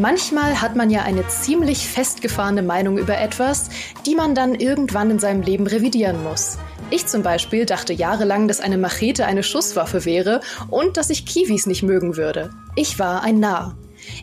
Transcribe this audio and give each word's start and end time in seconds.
Manchmal 0.00 0.62
hat 0.62 0.76
man 0.76 0.88
ja 0.88 1.02
eine 1.02 1.28
ziemlich 1.28 1.86
festgefahrene 1.86 2.62
Meinung 2.62 2.96
über 2.96 3.18
etwas, 3.18 3.68
die 4.06 4.14
man 4.14 4.34
dann 4.34 4.54
irgendwann 4.54 5.10
in 5.10 5.18
seinem 5.18 5.42
Leben 5.42 5.66
revidieren 5.66 6.24
muss. 6.24 6.56
Ich 6.88 7.06
zum 7.06 7.22
Beispiel 7.22 7.66
dachte 7.66 7.92
jahrelang, 7.92 8.48
dass 8.48 8.62
eine 8.62 8.78
Machete 8.78 9.26
eine 9.26 9.42
Schusswaffe 9.42 10.06
wäre 10.06 10.40
und 10.70 10.96
dass 10.96 11.10
ich 11.10 11.26
Kiwis 11.26 11.66
nicht 11.66 11.82
mögen 11.82 12.16
würde. 12.16 12.48
Ich 12.76 12.98
war 12.98 13.22
ein 13.22 13.40
Narr. 13.40 13.76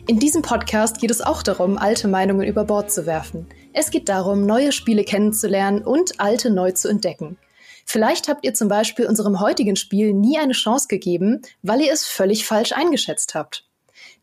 In 0.08 0.18
diesem 0.18 0.42
Podcast 0.42 0.98
geht 0.98 1.12
es 1.12 1.20
auch 1.20 1.44
darum, 1.44 1.78
alte 1.78 2.08
Meinungen 2.08 2.48
über 2.48 2.64
Bord 2.64 2.90
zu 2.90 3.06
werfen. 3.06 3.46
Es 3.72 3.92
geht 3.92 4.08
darum, 4.08 4.46
neue 4.46 4.72
Spiele 4.72 5.04
kennenzulernen 5.04 5.82
und 5.82 6.18
alte 6.18 6.50
neu 6.50 6.72
zu 6.72 6.88
entdecken. 6.88 7.38
Vielleicht 7.84 8.26
habt 8.26 8.44
ihr 8.44 8.52
zum 8.52 8.66
Beispiel 8.66 9.06
unserem 9.06 9.38
heutigen 9.38 9.76
Spiel 9.76 10.12
nie 10.12 10.40
eine 10.40 10.54
Chance 10.54 10.88
gegeben, 10.88 11.42
weil 11.62 11.82
ihr 11.82 11.92
es 11.92 12.04
völlig 12.04 12.46
falsch 12.46 12.72
eingeschätzt 12.72 13.36
habt. 13.36 13.67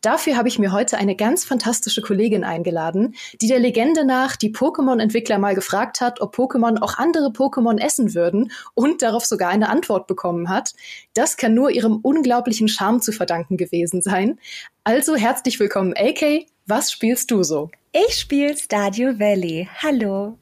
Dafür 0.05 0.37
habe 0.37 0.47
ich 0.47 0.59
mir 0.59 0.71
heute 0.71 0.99
eine 0.99 1.15
ganz 1.15 1.45
fantastische 1.45 2.03
Kollegin 2.03 2.43
eingeladen, 2.43 3.15
die 3.41 3.47
der 3.47 3.57
Legende 3.57 4.05
nach 4.05 4.35
die 4.35 4.53
Pokémon-Entwickler 4.53 5.39
mal 5.39 5.55
gefragt 5.55 5.99
hat, 5.99 6.21
ob 6.21 6.35
Pokémon 6.35 6.79
auch 6.79 6.99
andere 6.99 7.29
Pokémon 7.29 7.79
essen 7.79 8.13
würden 8.13 8.51
und 8.75 9.01
darauf 9.01 9.25
sogar 9.25 9.49
eine 9.49 9.67
Antwort 9.67 10.05
bekommen 10.05 10.47
hat. 10.47 10.75
Das 11.15 11.37
kann 11.37 11.55
nur 11.55 11.71
ihrem 11.71 12.01
unglaublichen 12.03 12.67
Charme 12.67 13.01
zu 13.01 13.13
verdanken 13.13 13.57
gewesen 13.57 14.03
sein. 14.03 14.37
Also 14.83 15.15
herzlich 15.15 15.59
willkommen, 15.59 15.95
AK. 15.97 16.45
Was 16.67 16.91
spielst 16.91 17.31
du 17.31 17.41
so? 17.41 17.71
Ich 17.91 18.15
spiele 18.15 18.55
Stadio 18.55 19.17
Valley. 19.17 19.67
Hallo. 19.81 20.37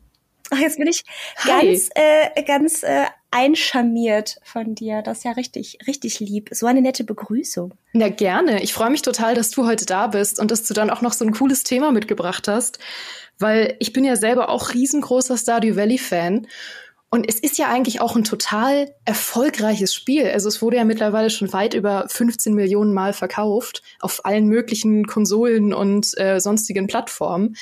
Ach, 0.53 0.59
jetzt 0.59 0.77
bin 0.77 0.87
ich 0.87 1.03
Hi. 1.37 1.65
ganz, 1.65 1.89
äh, 1.95 2.43
ganz 2.43 2.83
äh, 2.83 3.05
einscharmiert 3.31 4.37
von 4.43 4.75
dir. 4.75 5.01
Das 5.01 5.19
ist 5.19 5.23
ja 5.23 5.31
richtig, 5.31 5.79
richtig 5.87 6.19
lieb. 6.19 6.49
So 6.51 6.67
eine 6.67 6.81
nette 6.81 7.03
Begrüßung. 7.03 7.73
Ja, 7.93 8.09
gerne. 8.09 8.61
Ich 8.61 8.71
freue 8.71 8.91
mich 8.91 9.01
total, 9.01 9.33
dass 9.33 9.49
du 9.49 9.65
heute 9.65 9.87
da 9.87 10.05
bist 10.07 10.39
und 10.39 10.51
dass 10.51 10.63
du 10.63 10.75
dann 10.75 10.91
auch 10.91 11.01
noch 11.01 11.13
so 11.13 11.25
ein 11.25 11.31
cooles 11.31 11.63
Thema 11.63 11.91
mitgebracht 11.91 12.47
hast, 12.47 12.77
weil 13.39 13.75
ich 13.79 13.93
bin 13.93 14.03
ja 14.03 14.15
selber 14.15 14.49
auch 14.49 14.75
riesengroßer 14.75 15.37
Stardew 15.37 15.75
Valley 15.75 15.97
Fan 15.97 16.45
und 17.13 17.29
es 17.29 17.37
ist 17.37 17.59
ja 17.59 17.69
eigentlich 17.69 18.01
auch 18.01 18.15
ein 18.15 18.23
total 18.23 18.91
erfolgreiches 19.05 19.93
Spiel. 19.93 20.31
Also 20.31 20.47
es 20.47 20.63
wurde 20.63 20.77
ja 20.77 20.83
mittlerweile 20.83 21.29
schon 21.29 21.53
weit 21.53 21.75
über 21.75 22.05
15 22.09 22.55
Millionen 22.55 22.91
Mal 22.91 23.13
verkauft 23.13 23.83
auf 23.99 24.25
allen 24.25 24.47
möglichen 24.47 25.05
Konsolen 25.05 25.75
und 25.75 26.17
äh, 26.17 26.39
sonstigen 26.39 26.87
Plattformen. 26.87 27.55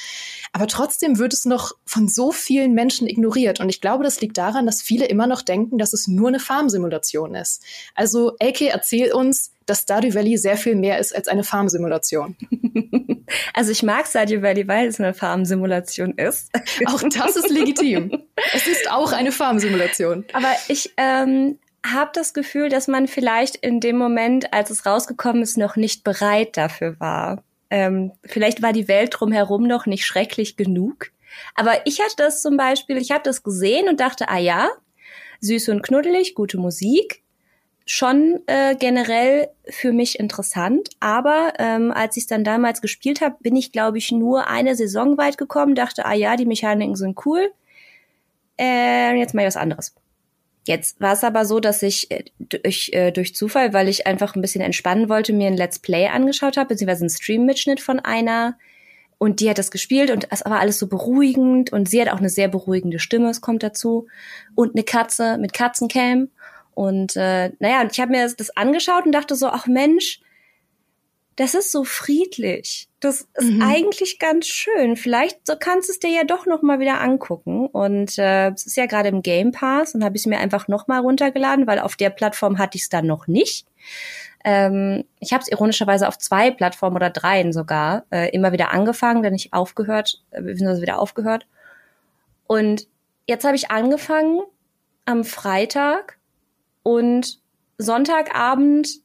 Aber 0.54 0.68
trotzdem 0.68 1.20
wird 1.20 1.34
es 1.34 1.44
noch 1.44 1.74
von 1.84 2.08
so 2.08 2.32
vielen 2.32 2.74
Menschen 2.74 3.10
ignoriert. 3.10 3.60
Und 3.60 3.68
ich 3.68 3.82
glaube, 3.82 4.06
das 4.06 4.22
liegt 4.22 4.38
daran, 4.38 4.66
dass 4.66 4.82
viele 4.82 5.08
immer 5.08 5.28
noch 5.28 5.42
denken, 5.42 5.78
dass 5.78 5.92
es 5.92 6.08
nur 6.08 6.30
eine 6.30 6.40
Farmsimulation 6.40 7.36
ist. 7.36 7.62
Also, 7.94 8.38
AK, 8.40 8.62
erzähl 8.62 9.12
uns, 9.12 9.52
dass 9.66 9.82
Stardew 9.82 10.14
Valley 10.14 10.38
sehr 10.38 10.58
viel 10.58 10.76
mehr 10.76 11.00
ist 11.00 11.16
als 11.16 11.28
eine 11.28 11.44
Farmsimulation. 11.44 12.36
Also 13.54 13.72
ich 13.72 13.82
mag 13.82 14.08
Stardew 14.08 14.42
Valley, 14.42 14.68
weil 14.68 14.88
es 14.88 15.00
eine 15.00 15.14
Farmsimulation 15.14 16.18
ist. 16.18 16.52
Auch 16.86 17.02
das 17.02 17.38
ist 17.38 17.50
legitim. 17.50 18.24
es 18.54 18.68
ist 18.68 18.92
auch 18.92 19.14
eine 19.14 19.32
Farmsimulation. 19.32 20.26
Aber 20.34 20.54
ich 20.68 20.94
ähm, 20.98 21.58
habe 21.86 22.12
das 22.14 22.34
Gefühl, 22.34 22.70
dass 22.70 22.88
man 22.88 23.08
vielleicht 23.08 23.56
in 23.56 23.80
dem 23.80 23.98
Moment, 23.98 24.54
als 24.54 24.70
es 24.70 24.86
rausgekommen 24.86 25.42
ist, 25.42 25.58
noch 25.58 25.76
nicht 25.76 26.04
bereit 26.04 26.58
dafür 26.58 27.00
war. 27.00 27.44
Ähm, 27.70 28.12
vielleicht 28.26 28.62
war 28.62 28.74
die 28.74 28.88
Welt 28.88 29.16
drumherum 29.18 29.66
noch 29.66 29.86
nicht 29.86 30.06
schrecklich 30.06 30.58
genug. 30.58 31.12
Aber 31.56 31.86
ich 31.86 32.02
hatte 32.02 32.16
das 32.18 32.42
zum 32.42 32.58
Beispiel, 32.58 32.98
ich 32.98 33.12
habe 33.12 33.24
das 33.24 33.44
gesehen 33.44 33.88
und 33.88 34.00
dachte, 34.00 34.28
ah 34.28 34.38
ja, 34.38 34.70
süß 35.40 35.70
und 35.70 35.82
knuddelig, 35.82 36.36
gute 36.36 36.58
Musik, 36.58 37.24
schon 37.86 38.40
äh, 38.48 38.76
generell 38.76 39.50
für 39.70 39.92
mich 39.92 40.20
interessant. 40.20 40.90
Aber 41.00 41.54
ähm, 41.60 41.92
als 41.92 42.18
ich 42.18 42.24
es 42.24 42.28
dann 42.28 42.44
damals 42.44 42.82
gespielt 42.82 43.22
habe, 43.22 43.36
bin 43.40 43.56
ich, 43.56 43.72
glaube 43.72 43.98
ich, 43.98 44.12
nur 44.12 44.48
eine 44.48 44.76
Saison 44.76 45.18
weit 45.18 45.38
gekommen, 45.38 45.76
dachte, 45.76 46.06
ah 46.06 46.14
ja, 46.14 46.36
die 46.36 46.46
Mechaniken 46.46 46.96
sind 46.96 47.26
cool. 47.26 47.52
Äh, 48.60 49.18
jetzt 49.18 49.34
mal 49.34 49.46
was 49.46 49.58
anderes. 49.58 49.96
Jetzt 50.68 51.02
war 51.02 51.14
es 51.14 51.24
aber 51.24 51.46
so, 51.46 51.60
dass 51.60 51.82
ich 51.82 52.12
äh, 52.12 52.26
durch, 52.40 52.92
äh, 52.94 53.12
durch 53.12 53.36
Zufall, 53.36 53.74
weil 53.74 53.90
ich 53.90 54.06
einfach 54.06 54.36
ein 54.36 54.42
bisschen 54.42 54.62
entspannen 54.62 55.10
wollte, 55.10 55.34
mir 55.34 55.48
ein 55.48 55.58
Let's 55.58 55.80
Play 55.80 56.08
angeschaut 56.08 56.58
habe, 56.58 56.70
beziehungsweise 56.70 57.02
einen 57.02 57.10
Stream-Mitschnitt 57.10 57.80
von 57.80 58.00
einer. 58.00 58.58
Und 59.18 59.40
die 59.40 59.50
hat 59.50 59.58
das 59.58 59.72
gespielt 59.72 60.12
und 60.12 60.28
es 60.32 60.44
war 60.46 60.60
alles 60.60 60.80
so 60.80 60.88
beruhigend 60.88 61.72
und 61.72 61.90
sie 61.90 62.02
hat 62.02 62.10
auch 62.10 62.18
eine 62.18 62.30
sehr 62.30 62.48
beruhigende 62.48 63.00
Stimme, 63.00 63.30
es 63.30 63.42
kommt 63.42 63.64
dazu. 63.64 64.08
Und 64.56 64.76
eine 64.76 64.84
Katze 64.84 65.38
mit 65.40 65.54
Katzencam. 65.54 66.30
Und 66.74 67.16
äh, 67.16 67.52
naja, 67.60 67.88
ich 67.90 68.00
habe 68.00 68.12
mir 68.12 68.30
das 68.30 68.56
angeschaut 68.58 69.06
und 69.06 69.12
dachte 69.12 69.36
so, 69.36 69.48
ach 69.48 69.68
Mensch, 69.68 70.22
das 71.36 71.56
ist 71.56 71.72
so 71.72 71.84
friedlich. 71.84 72.88
Das 73.00 73.28
ist 73.34 73.52
mhm. 73.52 73.62
eigentlich 73.62 74.20
ganz 74.20 74.46
schön. 74.48 74.96
Vielleicht 74.96 75.48
so 75.48 75.56
kannst 75.60 75.90
du 75.90 75.94
es 75.94 76.00
dir 76.00 76.12
ja 76.12 76.24
doch 76.24 76.46
noch 76.46 76.62
mal 76.62 76.80
wieder 76.80 77.02
angucken. 77.02 77.68
Und 77.68 78.18
äh, 78.20 78.50
es 78.52 78.66
ist 78.66 78.78
ja 78.78 78.86
gerade 78.86 79.10
im 79.10 79.22
Game 79.22 79.52
Pass 79.52 79.96
und 79.96 80.04
habe 80.04 80.16
ich 80.16 80.24
es 80.24 80.26
mir 80.28 80.40
einfach 80.40 80.68
noch 80.68 80.88
mal 80.88 81.00
runtergeladen, 81.00 81.68
weil 81.68 81.80
auf 81.80 81.96
der 81.96 82.10
Plattform 82.10 82.58
hatte 82.58 82.78
ich 82.78 82.84
es 82.84 82.90
dann 82.90 83.08
noch 83.08 83.28
nicht. 83.28 83.66
Ähm, 84.44 85.06
ich 85.20 85.34
habe 85.34 85.42
es 85.42 85.52
ironischerweise 85.52 86.08
auf 86.08 86.18
zwei 86.18 86.52
Plattformen 86.52 86.96
oder 86.96 87.10
dreien 87.10 87.54
sogar 87.54 88.06
äh, 88.12 88.30
immer 88.32 88.52
wieder 88.52 88.72
angefangen, 88.72 89.24
dann 89.24 89.34
ich 89.34 89.54
aufgehört, 89.54 90.22
äh, 90.32 90.42
beziehungsweise 90.42 90.82
wieder 90.82 91.00
aufgehört. 91.00 91.48
Und 92.48 92.88
jetzt 93.28 93.46
habe 93.46 93.56
ich 93.56 93.72
angefangen 93.72 94.42
am 95.06 95.24
Freitag 95.24 96.18
und 96.84 97.40
Sonntagabend 97.78 99.00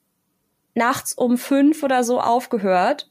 nachts 0.75 1.15
um 1.15 1.39
fünf 1.39 1.83
oder 1.83 2.05
so 2.05 2.21
aufgehört, 2.21 3.11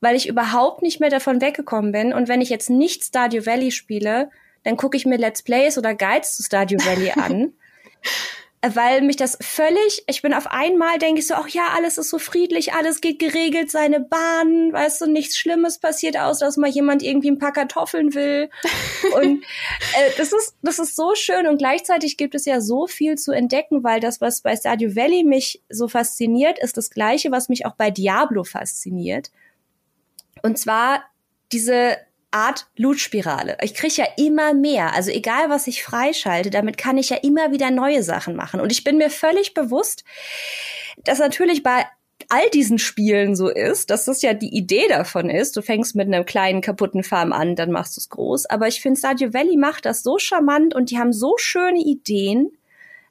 weil 0.00 0.16
ich 0.16 0.28
überhaupt 0.28 0.82
nicht 0.82 1.00
mehr 1.00 1.10
davon 1.10 1.40
weggekommen 1.40 1.92
bin. 1.92 2.12
Und 2.12 2.28
wenn 2.28 2.40
ich 2.40 2.48
jetzt 2.48 2.70
nicht 2.70 3.04
Stardew 3.04 3.46
Valley 3.46 3.70
spiele, 3.70 4.30
dann 4.62 4.76
gucke 4.76 4.96
ich 4.96 5.06
mir 5.06 5.18
Let's 5.18 5.42
Plays 5.42 5.78
oder 5.78 5.94
Guides 5.94 6.36
zu 6.36 6.42
Stardew 6.42 6.78
Valley 6.84 7.12
an. 7.12 7.52
weil 8.74 9.02
mich 9.02 9.16
das 9.16 9.36
völlig, 9.40 10.04
ich 10.06 10.22
bin 10.22 10.32
auf 10.32 10.46
einmal, 10.46 10.98
denke 10.98 11.20
ich 11.20 11.26
so, 11.26 11.34
ach 11.34 11.48
ja, 11.48 11.68
alles 11.74 11.98
ist 11.98 12.10
so 12.10 12.18
friedlich, 12.18 12.72
alles 12.72 13.00
geht 13.00 13.18
geregelt, 13.18 13.70
seine 13.70 14.00
Bahn, 14.00 14.72
weißt 14.72 15.02
du, 15.02 15.06
nichts 15.06 15.36
Schlimmes 15.36 15.78
passiert 15.78 16.18
aus, 16.18 16.38
dass 16.38 16.56
mal 16.56 16.70
jemand 16.70 17.02
irgendwie 17.02 17.30
ein 17.30 17.38
paar 17.38 17.52
Kartoffeln 17.52 18.14
will. 18.14 18.50
und 19.14 19.42
äh, 19.42 20.10
das 20.16 20.32
ist, 20.32 20.54
das 20.62 20.78
ist 20.78 20.96
so 20.96 21.14
schön 21.14 21.46
und 21.46 21.58
gleichzeitig 21.58 22.16
gibt 22.16 22.34
es 22.34 22.44
ja 22.44 22.60
so 22.60 22.86
viel 22.86 23.16
zu 23.16 23.32
entdecken, 23.32 23.84
weil 23.84 24.00
das, 24.00 24.20
was 24.20 24.40
bei 24.40 24.56
Stardew 24.56 24.94
Valley 24.96 25.24
mich 25.24 25.62
so 25.68 25.88
fasziniert, 25.88 26.58
ist 26.58 26.76
das 26.76 26.90
Gleiche, 26.90 27.30
was 27.30 27.48
mich 27.48 27.66
auch 27.66 27.74
bei 27.74 27.90
Diablo 27.90 28.44
fasziniert. 28.44 29.30
Und 30.42 30.58
zwar 30.58 31.04
diese 31.52 31.96
Art 32.34 32.66
Loot-Spirale. 32.76 33.56
Ich 33.62 33.74
kriege 33.74 33.94
ja 33.94 34.06
immer 34.16 34.54
mehr. 34.54 34.92
Also 34.92 35.10
egal, 35.10 35.50
was 35.50 35.68
ich 35.68 35.84
freischalte, 35.84 36.50
damit 36.50 36.76
kann 36.76 36.98
ich 36.98 37.10
ja 37.10 37.16
immer 37.16 37.52
wieder 37.52 37.70
neue 37.70 38.02
Sachen 38.02 38.34
machen. 38.34 38.60
Und 38.60 38.72
ich 38.72 38.82
bin 38.82 38.98
mir 38.98 39.08
völlig 39.08 39.54
bewusst, 39.54 40.04
dass 41.04 41.20
natürlich 41.20 41.62
bei 41.62 41.86
all 42.28 42.48
diesen 42.50 42.78
Spielen 42.78 43.36
so 43.36 43.48
ist, 43.48 43.90
dass 43.90 44.06
das 44.06 44.22
ja 44.22 44.34
die 44.34 44.54
Idee 44.56 44.88
davon 44.88 45.30
ist. 45.30 45.56
Du 45.56 45.62
fängst 45.62 45.94
mit 45.94 46.08
einem 46.08 46.24
kleinen 46.24 46.60
kaputten 46.60 47.04
Farm 47.04 47.32
an, 47.32 47.54
dann 47.54 47.70
machst 47.70 47.96
du 47.96 48.00
es 48.00 48.08
groß. 48.08 48.46
Aber 48.46 48.66
ich 48.66 48.80
finde, 48.80 48.98
Stardew 48.98 49.32
Valley 49.32 49.56
macht 49.56 49.84
das 49.84 50.02
so 50.02 50.18
charmant 50.18 50.74
und 50.74 50.90
die 50.90 50.98
haben 50.98 51.12
so 51.12 51.34
schöne 51.38 51.80
Ideen 51.80 52.50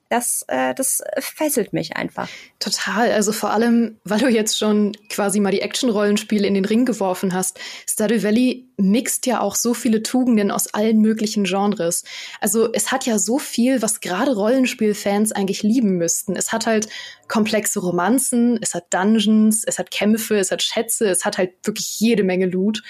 das, 0.09 0.45
äh, 0.47 0.75
das 0.75 1.01
fesselt 1.19 1.73
mich 1.73 1.95
einfach. 1.97 2.29
Total. 2.59 3.11
Also 3.11 3.31
vor 3.31 3.51
allem, 3.51 3.97
weil 4.03 4.19
du 4.19 4.27
jetzt 4.27 4.57
schon 4.57 4.91
quasi 5.09 5.39
mal 5.39 5.51
die 5.51 5.61
Action-Rollenspiele 5.61 6.47
in 6.47 6.53
den 6.53 6.65
Ring 6.65 6.85
geworfen 6.85 7.33
hast. 7.33 7.59
Stardew 7.89 8.23
Valley 8.23 8.67
mixt 8.77 9.25
ja 9.25 9.39
auch 9.41 9.55
so 9.55 9.73
viele 9.73 10.03
Tugenden 10.03 10.51
aus 10.51 10.73
allen 10.73 10.99
möglichen 10.99 11.45
Genres. 11.45 12.03
Also 12.39 12.71
es 12.71 12.91
hat 12.91 13.05
ja 13.05 13.17
so 13.17 13.39
viel, 13.39 13.81
was 13.81 14.01
gerade 14.01 14.35
Rollenspielfans 14.35 15.31
eigentlich 15.31 15.63
lieben 15.63 15.97
müssten. 15.97 16.35
Es 16.35 16.51
hat 16.51 16.65
halt 16.65 16.87
komplexe 17.27 17.79
Romanzen, 17.79 18.59
es 18.61 18.75
hat 18.75 18.93
Dungeons, 18.93 19.63
es 19.65 19.79
hat 19.79 19.89
Kämpfe, 19.89 20.37
es 20.37 20.51
hat 20.51 20.61
Schätze, 20.61 21.09
es 21.09 21.25
hat 21.25 21.37
halt 21.37 21.53
wirklich 21.63 21.99
jede 21.99 22.23
Menge 22.23 22.45
Loot. 22.45 22.83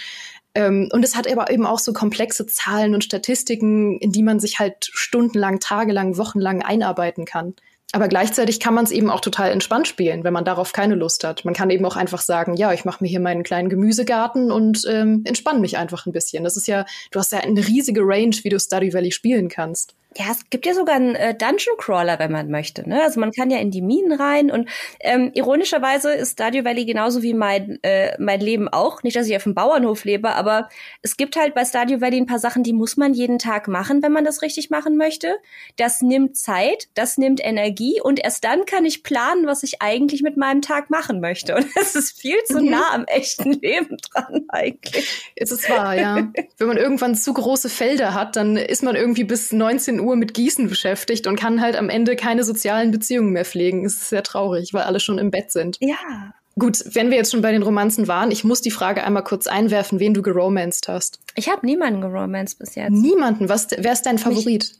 Ähm, 0.55 0.89
und 0.91 1.03
es 1.03 1.15
hat 1.15 1.31
aber 1.31 1.49
eben 1.51 1.65
auch 1.65 1.79
so 1.79 1.93
komplexe 1.93 2.45
Zahlen 2.45 2.93
und 2.93 3.03
Statistiken, 3.03 3.97
in 3.99 4.11
die 4.11 4.23
man 4.23 4.39
sich 4.39 4.59
halt 4.59 4.89
stundenlang, 4.93 5.59
tagelang, 5.59 6.17
wochenlang 6.17 6.61
einarbeiten 6.61 7.25
kann. 7.25 7.55
Aber 7.95 8.07
gleichzeitig 8.07 8.59
kann 8.59 8.73
man 8.73 8.85
es 8.85 8.91
eben 8.91 9.11
auch 9.11 9.21
total 9.21 9.51
entspannt 9.51 9.87
spielen, 9.87 10.23
wenn 10.23 10.33
man 10.33 10.45
darauf 10.45 10.73
keine 10.73 10.95
Lust 10.95 11.23
hat. 11.23 11.45
Man 11.45 11.53
kann 11.53 11.69
eben 11.69 11.85
auch 11.85 11.95
einfach 11.95 12.21
sagen, 12.21 12.55
ja, 12.55 12.73
ich 12.73 12.85
mache 12.85 13.03
mir 13.03 13.07
hier 13.07 13.19
meinen 13.19 13.43
kleinen 13.43 13.69
Gemüsegarten 13.69 14.51
und 14.51 14.83
ähm, 14.89 15.21
entspanne 15.25 15.59
mich 15.59 15.77
einfach 15.77 16.07
ein 16.07 16.11
bisschen. 16.11 16.43
Das 16.43 16.57
ist 16.57 16.67
ja, 16.67 16.85
du 17.11 17.19
hast 17.19 17.31
ja 17.31 17.39
eine 17.39 17.67
riesige 17.67 18.01
Range, 18.03 18.35
wie 18.41 18.49
du 18.49 18.59
Study 18.59 18.93
Valley 18.95 19.11
spielen 19.11 19.47
kannst. 19.47 19.95
Ja, 20.17 20.25
es 20.31 20.49
gibt 20.49 20.65
ja 20.65 20.73
sogar 20.73 20.95
einen 20.95 21.15
äh, 21.15 21.35
Dungeon 21.35 21.77
Crawler, 21.77 22.19
wenn 22.19 22.31
man 22.31 22.49
möchte. 22.49 22.87
Ne? 22.87 23.01
Also 23.01 23.19
man 23.19 23.31
kann 23.31 23.49
ja 23.49 23.57
in 23.59 23.71
die 23.71 23.81
Minen 23.81 24.13
rein 24.13 24.51
und 24.51 24.69
ähm, 24.99 25.31
ironischerweise 25.33 26.13
ist 26.13 26.33
Stardew 26.33 26.63
Valley 26.63 26.85
genauso 26.85 27.21
wie 27.21 27.33
mein 27.33 27.79
äh, 27.83 28.15
mein 28.19 28.39
Leben 28.39 28.67
auch. 28.69 29.03
Nicht, 29.03 29.15
dass 29.15 29.27
ich 29.27 29.35
auf 29.35 29.43
dem 29.43 29.55
Bauernhof 29.55 30.05
lebe, 30.05 30.31
aber 30.31 30.69
es 31.01 31.17
gibt 31.17 31.35
halt 31.35 31.55
bei 31.55 31.65
Stardew 31.65 32.01
Valley 32.01 32.17
ein 32.17 32.25
paar 32.25 32.39
Sachen, 32.39 32.63
die 32.63 32.73
muss 32.73 32.97
man 32.97 33.13
jeden 33.13 33.39
Tag 33.39 33.67
machen, 33.67 34.03
wenn 34.03 34.11
man 34.11 34.25
das 34.25 34.41
richtig 34.41 34.69
machen 34.69 34.97
möchte. 34.97 35.35
Das 35.77 36.01
nimmt 36.01 36.37
Zeit, 36.37 36.87
das 36.93 37.17
nimmt 37.17 37.43
Energie 37.43 37.99
und 38.01 38.23
erst 38.23 38.43
dann 38.43 38.65
kann 38.65 38.85
ich 38.85 39.03
planen, 39.03 39.47
was 39.47 39.63
ich 39.63 39.81
eigentlich 39.81 40.21
mit 40.21 40.37
meinem 40.37 40.61
Tag 40.61 40.89
machen 40.89 41.19
möchte. 41.19 41.55
Und 41.55 41.65
es 41.79 41.95
ist 41.95 42.19
viel 42.19 42.41
zu 42.45 42.59
mhm. 42.59 42.71
nah 42.71 42.93
am 42.93 43.05
echten 43.05 43.53
Leben 43.53 43.97
dran 43.97 44.45
eigentlich. 44.49 45.31
Es 45.35 45.51
ist 45.51 45.69
wahr, 45.69 45.95
ja. 45.95 46.31
wenn 46.57 46.67
man 46.67 46.77
irgendwann 46.77 47.15
zu 47.15 47.33
große 47.33 47.69
Felder 47.69 48.13
hat, 48.13 48.35
dann 48.35 48.57
ist 48.57 48.83
man 48.83 48.95
irgendwie 48.95 49.23
bis 49.23 49.51
19 49.51 49.99
Uhr 49.99 50.02
mit 50.15 50.33
Gießen 50.33 50.69
beschäftigt 50.69 51.27
und 51.27 51.39
kann 51.39 51.61
halt 51.61 51.75
am 51.75 51.89
Ende 51.89 52.15
keine 52.15 52.43
sozialen 52.43 52.91
Beziehungen 52.91 53.31
mehr 53.31 53.45
pflegen. 53.45 53.85
Es 53.85 53.93
ist 53.93 54.09
sehr 54.09 54.23
traurig, 54.23 54.73
weil 54.73 54.83
alle 54.83 54.99
schon 54.99 55.17
im 55.17 55.31
Bett 55.31 55.51
sind. 55.51 55.77
Ja. 55.79 56.33
Gut, 56.59 56.83
wenn 56.93 57.09
wir 57.09 57.17
jetzt 57.17 57.31
schon 57.31 57.41
bei 57.41 57.51
den 57.51 57.63
Romanzen 57.63 58.07
waren, 58.07 58.29
ich 58.29 58.43
muss 58.43 58.61
die 58.61 58.69
Frage 58.69 59.03
einmal 59.03 59.23
kurz 59.23 59.47
einwerfen, 59.47 59.99
wen 59.99 60.13
du 60.13 60.21
geromanced 60.21 60.87
hast. 60.87 61.19
Ich 61.35 61.49
habe 61.49 61.65
niemanden 61.65 62.01
geromanced 62.01 62.59
bis 62.59 62.75
jetzt. 62.75 62.91
Niemanden? 62.91 63.49
Was, 63.49 63.67
wer 63.75 63.93
ist 63.93 64.05
dein 64.05 64.19
Favorit? 64.19 64.75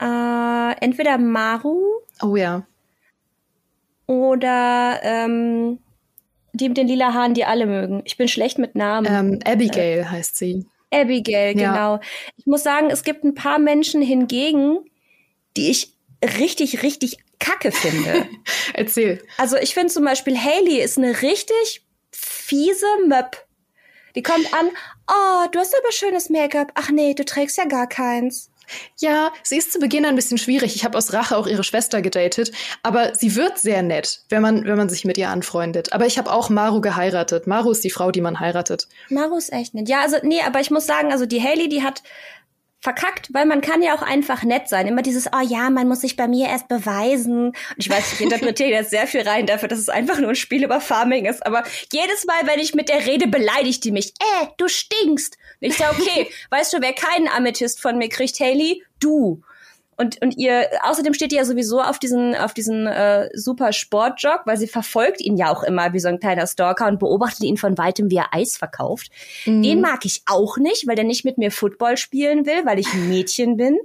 äh, 0.00 0.72
entweder 0.80 1.18
Maru. 1.18 1.80
Oh 2.22 2.36
ja. 2.36 2.66
Oder 4.06 5.00
ähm, 5.02 5.78
die 6.52 6.68
mit 6.68 6.76
den 6.76 6.88
lila 6.88 7.14
Haaren, 7.14 7.34
die 7.34 7.44
alle 7.44 7.66
mögen. 7.66 8.02
Ich 8.04 8.16
bin 8.16 8.28
schlecht 8.28 8.58
mit 8.58 8.74
Namen. 8.74 9.06
Ähm, 9.08 9.38
Abigail 9.44 10.00
äh, 10.00 10.04
heißt 10.04 10.36
sie. 10.36 10.66
Abigail, 11.00 11.58
ja. 11.58 11.72
genau. 11.72 12.00
Ich 12.36 12.46
muss 12.46 12.62
sagen, 12.62 12.90
es 12.90 13.02
gibt 13.02 13.24
ein 13.24 13.34
paar 13.34 13.58
Menschen 13.58 14.02
hingegen, 14.02 14.78
die 15.56 15.70
ich 15.70 15.94
richtig, 16.22 16.82
richtig 16.82 17.18
kacke 17.38 17.72
finde. 17.72 18.26
Erzähl. 18.74 19.22
Also 19.38 19.56
ich 19.56 19.74
finde 19.74 19.92
zum 19.92 20.04
Beispiel 20.04 20.38
Haley 20.38 20.80
ist 20.80 20.98
eine 20.98 21.22
richtig 21.22 21.84
fiese 22.10 22.86
Möp. 23.06 23.36
Die 24.14 24.22
kommt 24.22 24.52
an, 24.54 24.70
oh, 25.08 25.48
du 25.50 25.58
hast 25.58 25.74
aber 25.76 25.90
schönes 25.90 26.30
Make-up. 26.30 26.70
Ach 26.74 26.90
nee, 26.90 27.14
du 27.14 27.24
trägst 27.24 27.58
ja 27.58 27.64
gar 27.64 27.88
keins. 27.88 28.50
Ja, 28.98 29.32
sie 29.42 29.56
ist 29.56 29.72
zu 29.72 29.78
Beginn 29.78 30.04
ein 30.04 30.16
bisschen 30.16 30.38
schwierig. 30.38 30.76
Ich 30.76 30.84
habe 30.84 30.96
aus 30.96 31.12
Rache 31.12 31.36
auch 31.36 31.46
ihre 31.46 31.64
Schwester 31.64 32.02
gedatet, 32.02 32.52
aber 32.82 33.14
sie 33.14 33.36
wird 33.36 33.58
sehr 33.58 33.82
nett, 33.82 34.22
wenn 34.28 34.42
man, 34.42 34.64
wenn 34.64 34.76
man 34.76 34.88
sich 34.88 35.04
mit 35.04 35.18
ihr 35.18 35.28
anfreundet. 35.28 35.92
Aber 35.92 36.06
ich 36.06 36.18
habe 36.18 36.32
auch 36.32 36.50
Maru 36.50 36.80
geheiratet. 36.80 37.46
Maru 37.46 37.70
ist 37.70 37.84
die 37.84 37.90
Frau, 37.90 38.10
die 38.10 38.20
man 38.20 38.40
heiratet. 38.40 38.88
Maru 39.08 39.36
ist 39.36 39.52
echt 39.52 39.74
nett. 39.74 39.88
Ja, 39.88 40.00
also 40.00 40.16
nee, 40.22 40.40
aber 40.46 40.60
ich 40.60 40.70
muss 40.70 40.86
sagen, 40.86 41.12
also 41.12 41.26
die 41.26 41.42
Haley, 41.42 41.68
die 41.68 41.82
hat 41.82 42.02
verkackt, 42.84 43.32
weil 43.32 43.46
man 43.46 43.62
kann 43.62 43.82
ja 43.82 43.96
auch 43.96 44.02
einfach 44.02 44.42
nett 44.42 44.68
sein. 44.68 44.86
Immer 44.86 45.00
dieses, 45.00 45.26
oh 45.28 45.40
ja, 45.40 45.70
man 45.70 45.88
muss 45.88 46.02
sich 46.02 46.16
bei 46.16 46.28
mir 46.28 46.48
erst 46.48 46.68
beweisen. 46.68 47.46
Und 47.46 47.56
ich 47.78 47.88
weiß, 47.88 48.12
ich 48.12 48.20
interpretiere 48.20 48.68
jetzt 48.68 48.90
sehr 48.90 49.06
viel 49.06 49.22
rein 49.22 49.46
dafür, 49.46 49.68
dass 49.68 49.78
es 49.78 49.88
einfach 49.88 50.18
nur 50.20 50.28
ein 50.28 50.36
Spiel 50.36 50.62
über 50.62 50.82
Farming 50.82 51.24
ist. 51.24 51.44
Aber 51.46 51.64
jedes 51.90 52.26
Mal, 52.26 52.46
wenn 52.46 52.60
ich 52.60 52.74
mit 52.74 52.90
der 52.90 53.06
rede, 53.06 53.26
beleidigt 53.26 53.84
die 53.84 53.90
mich. 53.90 54.12
Äh, 54.20 54.48
du 54.58 54.68
stinkst. 54.68 55.38
Und 55.62 55.68
ich 55.68 55.78
sage, 55.78 55.96
okay, 55.98 56.28
weißt 56.50 56.74
du, 56.74 56.82
wer 56.82 56.92
keinen 56.92 57.26
Amethyst 57.26 57.80
von 57.80 57.96
mir 57.96 58.10
kriegt, 58.10 58.38
Haley? 58.38 58.84
Du. 59.00 59.42
Und, 59.96 60.20
und 60.22 60.36
ihr, 60.36 60.68
außerdem 60.82 61.14
steht 61.14 61.32
ihr 61.32 61.38
ja 61.38 61.44
sowieso 61.44 61.80
auf 61.80 61.98
diesen, 61.98 62.34
auf 62.34 62.54
diesen 62.54 62.86
äh, 62.86 63.28
super 63.34 63.72
Sportjog, 63.72 64.42
weil 64.44 64.56
sie 64.56 64.66
verfolgt 64.66 65.20
ihn 65.20 65.36
ja 65.36 65.50
auch 65.50 65.62
immer 65.62 65.92
wie 65.92 66.00
so 66.00 66.08
ein 66.08 66.20
kleiner 66.20 66.46
Stalker 66.46 66.86
und 66.86 66.98
beobachtet 66.98 67.44
ihn 67.44 67.56
von 67.56 67.78
weitem, 67.78 68.10
wie 68.10 68.16
er 68.16 68.34
Eis 68.34 68.56
verkauft. 68.56 69.10
Mhm. 69.46 69.62
Den 69.62 69.80
mag 69.80 70.04
ich 70.04 70.22
auch 70.26 70.56
nicht, 70.56 70.86
weil 70.86 70.96
der 70.96 71.04
nicht 71.04 71.24
mit 71.24 71.38
mir 71.38 71.50
Football 71.50 71.96
spielen 71.96 72.46
will, 72.46 72.64
weil 72.64 72.78
ich 72.78 72.92
ein 72.92 73.08
Mädchen 73.08 73.56
bin. 73.56 73.78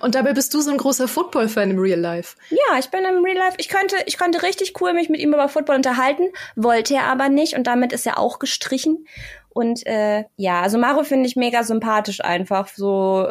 Und 0.00 0.14
dabei 0.14 0.32
bist 0.32 0.54
du 0.54 0.60
so 0.60 0.70
ein 0.70 0.76
großer 0.76 1.08
Football-Fan 1.08 1.70
im 1.70 1.78
Real 1.78 1.98
Life. 1.98 2.36
Ja, 2.50 2.78
ich 2.78 2.90
bin 2.90 3.04
im 3.04 3.24
Real 3.24 3.36
Life. 3.36 3.56
Ich 3.58 3.68
könnte, 3.68 3.96
ich 4.06 4.16
könnte 4.16 4.42
richtig 4.42 4.80
cool 4.80 4.92
mich 4.92 5.08
mit 5.08 5.20
ihm 5.20 5.32
über 5.32 5.48
Football 5.48 5.76
unterhalten, 5.76 6.28
wollte 6.54 6.94
er 6.94 7.04
aber 7.04 7.28
nicht 7.28 7.54
und 7.56 7.66
damit 7.66 7.92
ist 7.92 8.06
er 8.06 8.18
auch 8.18 8.38
gestrichen. 8.38 9.06
Und 9.50 9.86
äh, 9.86 10.24
ja, 10.36 10.62
also 10.62 10.78
Maro 10.78 11.04
finde 11.04 11.28
ich 11.28 11.36
mega 11.36 11.64
sympathisch 11.64 12.22
einfach. 12.22 12.68
So 12.68 13.28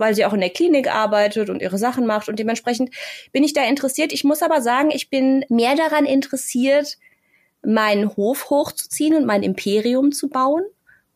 weil 0.00 0.14
sie 0.14 0.24
auch 0.24 0.32
in 0.32 0.40
der 0.40 0.50
Klinik 0.50 0.92
arbeitet 0.92 1.50
und 1.50 1.62
ihre 1.62 1.78
Sachen 1.78 2.06
macht 2.06 2.28
und 2.28 2.38
dementsprechend 2.38 2.90
bin 3.32 3.44
ich 3.44 3.52
da 3.52 3.64
interessiert. 3.64 4.12
Ich 4.12 4.24
muss 4.24 4.42
aber 4.42 4.60
sagen, 4.60 4.90
ich 4.90 5.10
bin 5.10 5.44
mehr 5.48 5.76
daran 5.76 6.06
interessiert, 6.06 6.96
meinen 7.62 8.16
Hof 8.16 8.50
hochzuziehen 8.50 9.14
und 9.14 9.26
mein 9.26 9.42
Imperium 9.42 10.12
zu 10.12 10.28
bauen 10.28 10.64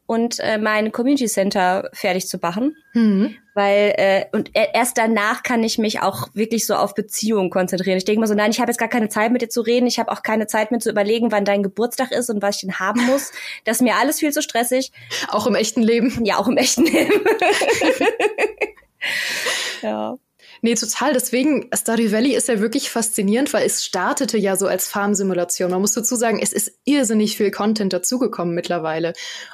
und 0.07 0.39
äh, 0.41 0.59
mein 0.59 0.93
Community 0.93 1.27
Center 1.27 1.89
fertig 1.93 2.29
zu 2.29 2.39
machen. 2.39 2.77
Mhm. 2.93 3.37
Weil, 3.55 3.95
äh, 3.97 4.25
und 4.33 4.51
erst 4.53 4.99
danach 4.99 5.43
kann 5.45 5.63
ich 5.63 5.79
mich 5.79 6.01
auch 6.01 6.29
wirklich 6.35 6.67
so 6.67 6.75
auf 6.75 6.95
Beziehungen 6.95 7.51
konzentrieren. 7.51 7.97
Ich 7.97 8.05
denke 8.05 8.21
mal 8.21 8.27
so, 8.27 8.35
nein, 8.35 8.51
ich 8.51 8.61
habe 8.61 8.71
jetzt 8.71 8.79
gar 8.79 8.89
keine 8.89 9.09
Zeit 9.09 9.33
mit 9.33 9.43
dir 9.43 9.49
zu 9.49 9.61
reden, 9.61 9.87
ich 9.87 9.99
habe 9.99 10.11
auch 10.11 10.23
keine 10.23 10.47
Zeit 10.47 10.73
mit 10.73 10.83
zu 10.83 10.91
überlegen, 10.91 11.31
wann 11.31 11.45
dein 11.45 11.63
Geburtstag 11.63 12.11
ist 12.11 12.31
und 12.31 12.43
was 12.43 12.57
ich 12.57 12.61
denn 12.63 12.79
haben 12.79 13.07
muss. 13.07 13.33
Das 13.65 13.77
ist 13.77 13.83
mir 13.83 13.97
alles 13.97 14.19
viel 14.19 14.33
zu 14.33 14.43
stressig. 14.43 14.93
Auch 15.29 15.47
im 15.47 15.55
echten 15.55 15.83
Leben. 15.83 16.25
Ja, 16.25 16.39
auch 16.39 16.49
im 16.49 16.57
echten 16.57 16.85
Leben. 16.85 17.13
ja. 19.83 20.19
Nee, 20.63 20.75
total. 20.77 21.13
Deswegen, 21.13 21.69
Stardew 21.75 22.11
Valley 22.11 22.35
ist 22.35 22.49
ja 22.49 22.61
wirklich 22.61 22.89
faszinierend, 22.89 23.53
weil 23.53 23.67
es 23.67 23.85
startete 23.85 24.39
ja 24.39 24.57
so 24.57 24.67
als 24.67 24.89
Farmsimulation. 24.89 25.71
Man 25.71 25.83
muss 25.83 25.93
dazu 25.93 26.17
sagen, 26.17 26.39
es 26.41 26.53
ist 26.55 26.73
irrsinnig 26.85 27.37
viel 27.37 27.51
Content 27.51 27.93
dazugekommen 27.93 28.55
mittlerweile. 28.55 29.13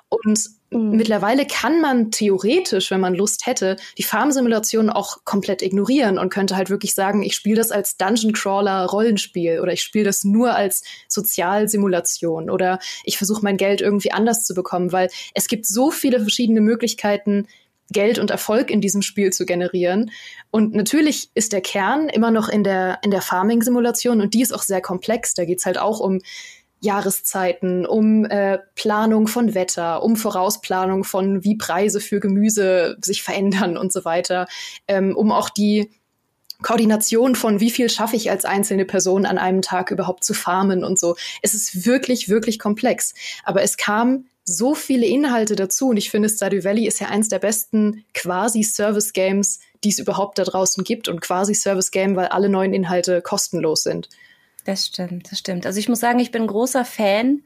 Und 0.09 0.41
mhm. 0.71 0.91
mittlerweile 0.91 1.47
kann 1.47 1.81
man 1.81 2.11
theoretisch, 2.11 2.93
wenn 2.93 3.01
man 3.01 3.15
Lust 3.15 3.47
hätte, 3.47 3.77
die 3.99 4.03
Farmsimulation 4.03 4.89
auch 4.91 5.25
komplett 5.25 5.63
ignorieren 5.63 6.17
und 6.19 6.31
könnte 6.31 6.57
halt 6.57 6.71
wirklich 6.71 6.95
sagen, 6.95 7.23
ich 7.23 7.35
spiele 7.35 7.57
das 7.57 7.73
als 7.73 7.97
Dungeon 7.97 8.33
Crawler 8.33 8.87
Rollenspiel 8.87 9.61
oder 9.61 9.73
ich 9.73 9.83
spiele 9.83 10.05
das 10.05 10.23
nur 10.23 10.55
als 10.55 10.85
Sozialsimulation 11.09 12.51
oder 12.51 12.79
ich 13.05 13.19
versuche 13.19 13.43
mein 13.43 13.57
Geld 13.57 13.81
irgendwie 13.81 14.13
anders 14.13 14.45
zu 14.45 14.55
bekommen, 14.55 14.93
weil 14.93 15.09
es 15.35 15.49
gibt 15.49 15.67
so 15.67 15.91
viele 15.91 16.21
verschiedene 16.21 16.61
Möglichkeiten, 16.61 17.49
Geld 17.91 18.19
und 18.19 18.31
Erfolg 18.31 18.71
in 18.71 18.81
diesem 18.81 19.03
Spiel 19.03 19.33
zu 19.33 19.47
generieren. 19.47 20.11
Und 20.51 20.75
natürlich 20.75 21.31
ist 21.35 21.53
der 21.53 21.61
Kern 21.61 22.09
immer 22.09 22.31
noch 22.31 22.49
in 22.49 22.65
der, 22.65 22.99
in 23.03 23.11
der 23.11 23.23
Farming-Simulation 23.23 24.21
und 24.21 24.35
die 24.35 24.43
ist 24.43 24.53
auch 24.53 24.63
sehr 24.63 24.81
komplex. 24.81 25.35
Da 25.35 25.45
geht's 25.45 25.67
halt 25.67 25.79
auch 25.79 26.01
um 26.01 26.21
Jahreszeiten, 26.81 27.85
um 27.85 28.25
äh, 28.25 28.59
Planung 28.75 29.27
von 29.27 29.55
Wetter, 29.55 30.03
um 30.03 30.17
Vorausplanung 30.17 31.05
von 31.05 31.45
wie 31.45 31.57
Preise 31.57 32.01
für 32.01 32.21
Gemüse 32.21 32.97
sich 33.03 33.23
verändern 33.23 33.77
und 33.77 33.93
so 33.93 34.05
weiter, 34.05 34.47
ähm, 34.89 35.15
um 35.15 35.31
auch 35.31 35.51
die 35.51 35.91
Koordination 36.63 37.35
von 37.37 37.61
wie 37.61 37.71
viel 37.71 37.89
schaffe 37.89 38.17
ich 38.17 38.31
als 38.31 38.45
einzelne 38.45 38.85
Person 38.85 39.25
an 39.27 39.39
einem 39.39 39.63
Tag 39.63 39.91
überhaupt 39.91 40.25
zu 40.25 40.35
farmen 40.35 40.85
und 40.85 40.99
so. 40.99 41.17
Es 41.43 41.55
ist 41.55 41.87
wirklich, 41.87 42.29
wirklich 42.29 42.59
komplex. 42.59 43.15
Aber 43.45 43.63
es 43.63 43.77
kam 43.77 44.27
so 44.51 44.75
viele 44.75 45.07
Inhalte 45.07 45.55
dazu 45.55 45.91
und 45.91 45.97
ich 45.97 46.11
finde, 46.11 46.29
Stardew 46.29 46.65
Valley 46.65 46.87
ist 46.87 47.01
ja 47.01 47.09
eins 47.09 47.29
der 47.29 47.39
besten 47.39 48.05
quasi 48.15 48.63
Service 48.63 49.13
Games, 49.13 49.61
die 49.85 49.91
es 49.91 49.99
überhaupt 49.99 50.39
da 50.39 50.45
draußen 50.45 50.83
gibt 50.83 51.09
und 51.09 51.21
quasi 51.21 51.55
Service 51.55 51.91
Game, 51.91 52.17
weil 52.17 52.27
alle 52.27 52.49
neuen 52.49 52.75
Inhalte 52.75 53.23
kostenlos 53.23 53.83
sind. 53.85 54.09
Das 54.65 54.87
stimmt, 54.87 55.31
das 55.31 55.39
stimmt. 55.39 55.67
Also 55.67 55.79
ich 55.79 55.89
muss 55.89 56.01
sagen, 56.01 56.19
ich 56.19 56.33
bin 56.33 56.47
großer 56.47 56.85
Fan 56.85 57.43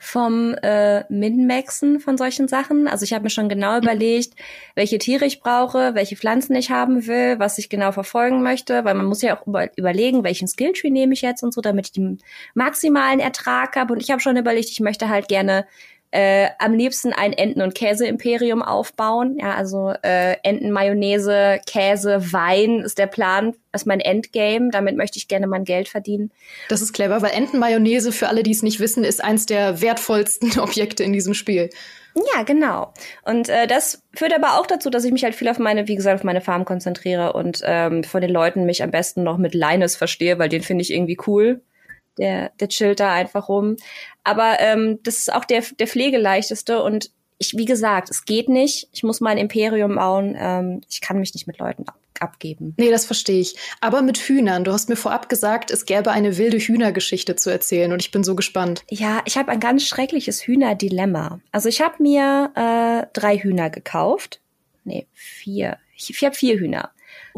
vom 0.00 0.54
äh, 0.62 1.04
Min-Maxen 1.12 1.98
von 1.98 2.16
solchen 2.16 2.46
Sachen. 2.46 2.86
Also 2.86 3.02
ich 3.02 3.12
habe 3.12 3.24
mir 3.24 3.30
schon 3.30 3.48
genau 3.48 3.78
überlegt, 3.78 4.34
welche 4.76 4.98
Tiere 4.98 5.24
ich 5.24 5.40
brauche, 5.40 5.94
welche 5.94 6.14
Pflanzen 6.16 6.54
ich 6.54 6.70
haben 6.70 7.06
will, 7.08 7.38
was 7.40 7.58
ich 7.58 7.68
genau 7.68 7.90
verfolgen 7.90 8.42
möchte, 8.42 8.84
weil 8.84 8.94
man 8.94 9.06
muss 9.06 9.22
ja 9.22 9.36
auch 9.36 9.46
über 9.46 9.76
überlegen, 9.76 10.22
welchen 10.22 10.46
Skilltree 10.46 10.90
nehme 10.90 11.14
ich 11.14 11.22
jetzt 11.22 11.42
und 11.42 11.52
so, 11.52 11.60
damit 11.60 11.86
ich 11.86 11.92
den 11.92 12.18
maximalen 12.54 13.18
Ertrag 13.18 13.74
habe. 13.74 13.92
Und 13.92 14.00
ich 14.00 14.10
habe 14.10 14.20
schon 14.20 14.36
überlegt, 14.36 14.70
ich 14.70 14.80
möchte 14.80 15.08
halt 15.08 15.26
gerne 15.26 15.66
äh, 16.10 16.48
am 16.58 16.72
liebsten 16.72 17.12
ein 17.12 17.32
Enten- 17.32 17.60
und 17.60 17.74
Käse-Imperium 17.74 18.62
aufbauen. 18.62 19.36
Ja, 19.38 19.54
also 19.54 19.92
äh, 20.02 20.36
Enten, 20.42 20.70
Mayonnaise, 20.70 21.60
Käse, 21.66 22.32
Wein 22.32 22.80
ist 22.80 22.98
der 22.98 23.06
Plan, 23.06 23.54
das 23.72 23.82
ist 23.82 23.86
mein 23.86 24.00
Endgame. 24.00 24.70
Damit 24.70 24.96
möchte 24.96 25.18
ich 25.18 25.28
gerne 25.28 25.46
mein 25.46 25.64
Geld 25.64 25.88
verdienen. 25.88 26.30
Das 26.68 26.80
ist 26.80 26.92
clever, 26.92 27.20
weil 27.20 27.32
Entenmayonnaise, 27.32 28.12
für 28.12 28.28
alle, 28.28 28.42
die 28.42 28.52
es 28.52 28.62
nicht 28.62 28.80
wissen, 28.80 29.04
ist 29.04 29.22
eins 29.22 29.46
der 29.46 29.82
wertvollsten 29.82 30.58
Objekte 30.60 31.04
in 31.04 31.12
diesem 31.12 31.34
Spiel. 31.34 31.68
Ja, 32.34 32.42
genau. 32.42 32.92
Und 33.24 33.48
äh, 33.48 33.66
das 33.66 34.02
führt 34.14 34.34
aber 34.34 34.58
auch 34.58 34.66
dazu, 34.66 34.90
dass 34.90 35.04
ich 35.04 35.12
mich 35.12 35.24
halt 35.24 35.34
viel 35.34 35.48
auf 35.48 35.58
meine, 35.58 35.88
wie 35.88 35.94
gesagt, 35.94 36.20
auf 36.20 36.24
meine 36.24 36.40
Farm 36.40 36.64
konzentriere 36.64 37.34
und 37.34 37.60
ähm, 37.64 38.02
von 38.02 38.20
den 38.22 38.30
Leuten 38.30 38.64
mich 38.64 38.82
am 38.82 38.90
besten 38.90 39.22
noch 39.22 39.36
mit 39.36 39.54
Linus 39.54 39.94
verstehe, 39.94 40.38
weil 40.38 40.48
den 40.48 40.62
finde 40.62 40.82
ich 40.82 40.92
irgendwie 40.92 41.18
cool 41.26 41.60
der, 42.18 42.50
der 42.60 42.68
chillt 42.68 43.00
da 43.00 43.12
einfach 43.12 43.48
rum. 43.48 43.76
Aber 44.24 44.60
ähm, 44.60 44.98
das 45.02 45.18
ist 45.18 45.32
auch 45.32 45.44
der, 45.44 45.62
der 45.78 45.86
pflegeleichteste 45.86 46.82
und 46.82 47.10
ich, 47.40 47.56
wie 47.56 47.64
gesagt, 47.64 48.10
es 48.10 48.24
geht 48.24 48.48
nicht. 48.48 48.88
Ich 48.92 49.04
muss 49.04 49.20
mein 49.20 49.38
Imperium 49.38 49.94
bauen. 49.94 50.36
Ähm, 50.36 50.80
ich 50.90 51.00
kann 51.00 51.20
mich 51.20 51.34
nicht 51.34 51.46
mit 51.46 51.58
Leuten 51.58 51.86
ab 51.86 51.96
abgeben. 52.20 52.74
Nee, 52.76 52.90
das 52.90 53.06
verstehe 53.06 53.40
ich. 53.40 53.56
Aber 53.80 54.02
mit 54.02 54.18
Hühnern. 54.18 54.64
Du 54.64 54.72
hast 54.72 54.88
mir 54.88 54.96
vorab 54.96 55.28
gesagt, 55.28 55.70
es 55.70 55.86
gäbe 55.86 56.10
eine 56.10 56.38
wilde 56.38 56.58
Hühnergeschichte 56.58 57.36
zu 57.36 57.50
erzählen 57.50 57.92
und 57.92 58.02
ich 58.02 58.10
bin 58.10 58.24
so 58.24 58.34
gespannt. 58.34 58.84
Ja, 58.90 59.22
ich 59.24 59.36
habe 59.38 59.50
ein 59.50 59.60
ganz 59.60 59.84
schreckliches 59.84 60.46
Hühnerdilemma. 60.46 61.40
Also 61.52 61.68
ich 61.68 61.80
habe 61.80 62.02
mir 62.02 62.50
äh, 62.54 63.06
drei 63.12 63.38
Hühner 63.38 63.70
gekauft. 63.70 64.40
Nee, 64.84 65.06
vier. 65.12 65.78
Ich, 65.96 66.10
ich 66.10 66.24
habe 66.24 66.34
vier 66.34 66.58
Hühner. 66.58 66.90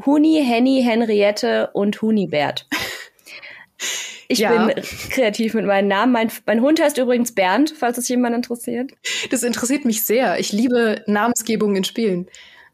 Huni, 0.04 0.42
Henny, 0.44 0.82
Henriette 0.82 1.70
und 1.72 2.00
Hunibert. 2.00 2.66
Ich 4.30 4.38
ja. 4.38 4.66
bin 4.66 4.82
kreativ 5.10 5.54
mit 5.54 5.66
meinen 5.66 5.88
Namen. 5.88 6.12
Mein, 6.12 6.30
mein 6.46 6.60
Hund 6.60 6.80
heißt 6.80 6.96
übrigens 6.99 7.34
Bernd, 7.34 7.75
falls 7.76 7.99
es 7.99 8.08
jemand 8.08 8.37
interessiert. 8.37 8.92
Das 9.30 9.42
interessiert 9.42 9.84
mich 9.84 10.04
sehr. 10.04 10.38
Ich 10.38 10.52
liebe 10.52 11.02
Namensgebungen 11.08 11.76
in 11.76 11.84
Spielen. 11.84 12.28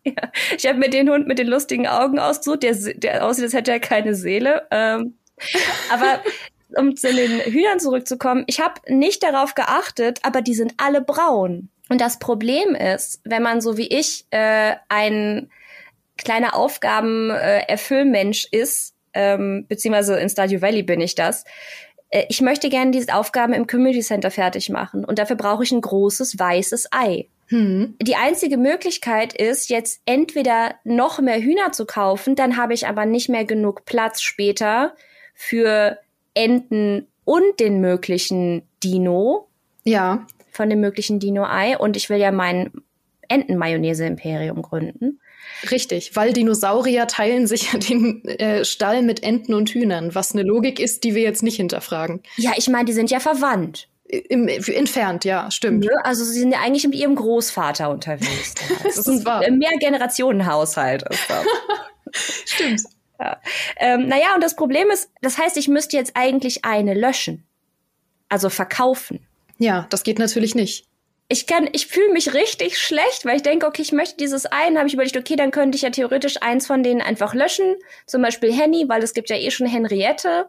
Ja. 0.04 0.12
Ich 0.56 0.66
habe 0.66 0.78
mir 0.78 0.90
den 0.90 1.10
Hund 1.10 1.26
mit 1.26 1.38
den 1.38 1.48
lustigen 1.48 1.86
Augen 1.88 2.18
ausgesucht, 2.18 2.62
der, 2.62 2.74
der 2.74 3.26
aussieht, 3.26 3.44
als 3.44 3.54
hätte 3.54 3.72
er 3.72 3.80
keine 3.80 4.14
Seele. 4.14 4.66
Ähm, 4.70 5.14
aber 5.90 6.22
um 6.76 6.94
zu 6.94 7.12
den 7.12 7.40
Hühnern 7.40 7.80
zurückzukommen, 7.80 8.44
ich 8.46 8.60
habe 8.60 8.80
nicht 8.86 9.22
darauf 9.22 9.54
geachtet, 9.54 10.20
aber 10.22 10.42
die 10.42 10.54
sind 10.54 10.74
alle 10.76 11.00
braun. 11.00 11.70
Und 11.88 12.00
das 12.02 12.18
Problem 12.18 12.74
ist, 12.74 13.20
wenn 13.24 13.42
man 13.42 13.62
so 13.62 13.78
wie 13.78 13.88
ich 13.88 14.26
äh, 14.30 14.74
ein 14.88 15.50
kleiner 16.18 16.54
Aufgaben-Erfüllmensch 16.54 18.48
äh, 18.52 18.58
ist, 18.58 18.95
ähm, 19.16 19.66
beziehungsweise 19.68 20.18
in 20.18 20.28
Stadio 20.28 20.62
Valley 20.62 20.82
bin 20.82 21.00
ich 21.00 21.14
das. 21.14 21.44
Äh, 22.10 22.26
ich 22.28 22.40
möchte 22.40 22.68
gerne 22.68 22.90
diese 22.90 23.14
Aufgaben 23.14 23.52
im 23.52 23.66
Community 23.66 24.00
Center 24.00 24.30
fertig 24.30 24.68
machen 24.70 25.04
und 25.04 25.18
dafür 25.18 25.36
brauche 25.36 25.64
ich 25.64 25.72
ein 25.72 25.80
großes 25.80 26.38
weißes 26.38 26.88
Ei. 26.92 27.28
Hm. 27.48 27.94
Die 28.02 28.16
einzige 28.16 28.56
Möglichkeit 28.56 29.32
ist, 29.32 29.70
jetzt 29.70 30.00
entweder 30.04 30.74
noch 30.84 31.20
mehr 31.20 31.40
Hühner 31.40 31.72
zu 31.72 31.86
kaufen, 31.86 32.34
dann 32.34 32.56
habe 32.56 32.74
ich 32.74 32.88
aber 32.88 33.06
nicht 33.06 33.28
mehr 33.28 33.44
genug 33.44 33.84
Platz 33.84 34.20
später 34.20 34.94
für 35.34 35.98
Enten 36.34 37.06
und 37.24 37.60
den 37.60 37.80
möglichen 37.80 38.62
Dino. 38.82 39.48
Ja. 39.84 40.26
Von 40.50 40.70
dem 40.70 40.80
möglichen 40.80 41.20
Dino-Ei. 41.20 41.76
Und 41.78 41.96
ich 41.96 42.10
will 42.10 42.18
ja 42.18 42.32
mein 42.32 42.72
Entenmayonnaise-Imperium 43.28 44.62
gründen. 44.62 45.20
Richtig, 45.70 46.14
weil 46.14 46.32
Dinosaurier 46.32 47.06
teilen 47.06 47.46
sich 47.46 47.72
ja 47.72 47.78
den 47.78 48.24
äh, 48.24 48.64
Stall 48.64 49.02
mit 49.02 49.22
Enten 49.22 49.54
und 49.54 49.70
Hühnern, 49.70 50.14
was 50.14 50.32
eine 50.32 50.42
Logik 50.42 50.80
ist, 50.80 51.04
die 51.04 51.14
wir 51.14 51.22
jetzt 51.22 51.42
nicht 51.42 51.56
hinterfragen. 51.56 52.22
Ja, 52.36 52.52
ich 52.56 52.68
meine, 52.68 52.84
die 52.84 52.92
sind 52.92 53.10
ja 53.10 53.20
verwandt. 53.20 53.88
Im, 54.08 54.46
entfernt, 54.46 55.24
ja, 55.24 55.50
stimmt. 55.50 55.84
Ja, 55.84 55.90
also 56.04 56.24
sie 56.24 56.38
sind 56.38 56.52
ja 56.52 56.60
eigentlich 56.60 56.84
mit 56.84 56.94
ihrem 56.94 57.16
Großvater 57.16 57.90
unterwegs. 57.90 58.54
das 58.84 58.98
ist 58.98 59.26
ein 59.26 59.58
Mehrgenerationenhaushalt. 59.58 61.04
stimmt. 62.46 62.82
Ja. 63.18 63.40
Ähm, 63.78 64.06
naja, 64.06 64.34
und 64.34 64.44
das 64.44 64.54
Problem 64.54 64.90
ist, 64.90 65.10
das 65.22 65.38
heißt, 65.38 65.56
ich 65.56 65.68
müsste 65.68 65.96
jetzt 65.96 66.12
eigentlich 66.14 66.64
eine 66.64 66.94
löschen. 66.94 67.44
Also 68.28 68.48
verkaufen. 68.48 69.26
Ja, 69.58 69.86
das 69.90 70.02
geht 70.02 70.18
natürlich 70.18 70.54
nicht 70.54 70.86
ich 71.28 71.46
kann, 71.46 71.68
ich 71.72 71.88
fühle 71.88 72.12
mich 72.12 72.34
richtig 72.34 72.78
schlecht, 72.78 73.24
weil 73.24 73.36
ich 73.36 73.42
denke, 73.42 73.66
okay, 73.66 73.82
ich 73.82 73.92
möchte 73.92 74.16
dieses 74.16 74.46
ein, 74.46 74.78
habe 74.78 74.86
ich 74.86 74.94
überlegt, 74.94 75.16
okay, 75.16 75.34
dann 75.34 75.50
könnte 75.50 75.76
ich 75.76 75.82
ja 75.82 75.90
theoretisch 75.90 76.40
eins 76.40 76.66
von 76.66 76.82
denen 76.82 77.02
einfach 77.02 77.34
löschen, 77.34 77.76
zum 78.06 78.22
Beispiel 78.22 78.52
Henny, 78.52 78.88
weil 78.88 79.02
es 79.02 79.12
gibt 79.12 79.28
ja 79.30 79.36
eh 79.36 79.50
schon 79.50 79.66
Henriette. 79.66 80.48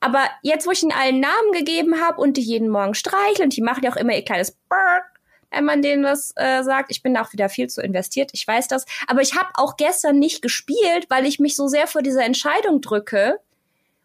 Aber 0.00 0.24
jetzt, 0.42 0.66
wo 0.66 0.70
ich 0.72 0.82
ihnen 0.82 0.92
allen 0.92 1.20
Namen 1.20 1.52
gegeben 1.52 2.00
habe 2.00 2.20
und 2.20 2.36
die 2.36 2.42
jeden 2.42 2.68
Morgen 2.68 2.94
streicheln, 2.94 3.44
und 3.44 3.56
die 3.56 3.62
machen 3.62 3.84
ja 3.84 3.92
auch 3.92 3.96
immer 3.96 4.14
ihr 4.14 4.24
kleines 4.24 4.50
Burk, 4.68 5.04
wenn 5.50 5.64
man 5.64 5.80
denen 5.80 6.02
das 6.02 6.32
äh, 6.36 6.62
sagt. 6.62 6.90
Ich 6.90 7.02
bin 7.02 7.16
auch 7.16 7.32
wieder 7.32 7.48
viel 7.48 7.68
zu 7.68 7.80
investiert, 7.80 8.30
ich 8.34 8.46
weiß 8.46 8.68
das. 8.68 8.84
Aber 9.06 9.22
ich 9.22 9.36
habe 9.36 9.48
auch 9.54 9.76
gestern 9.76 10.18
nicht 10.18 10.42
gespielt, 10.42 11.06
weil 11.08 11.24
ich 11.24 11.38
mich 11.38 11.56
so 11.56 11.68
sehr 11.68 11.86
vor 11.86 12.02
dieser 12.02 12.24
Entscheidung 12.24 12.80
drücke. 12.80 13.38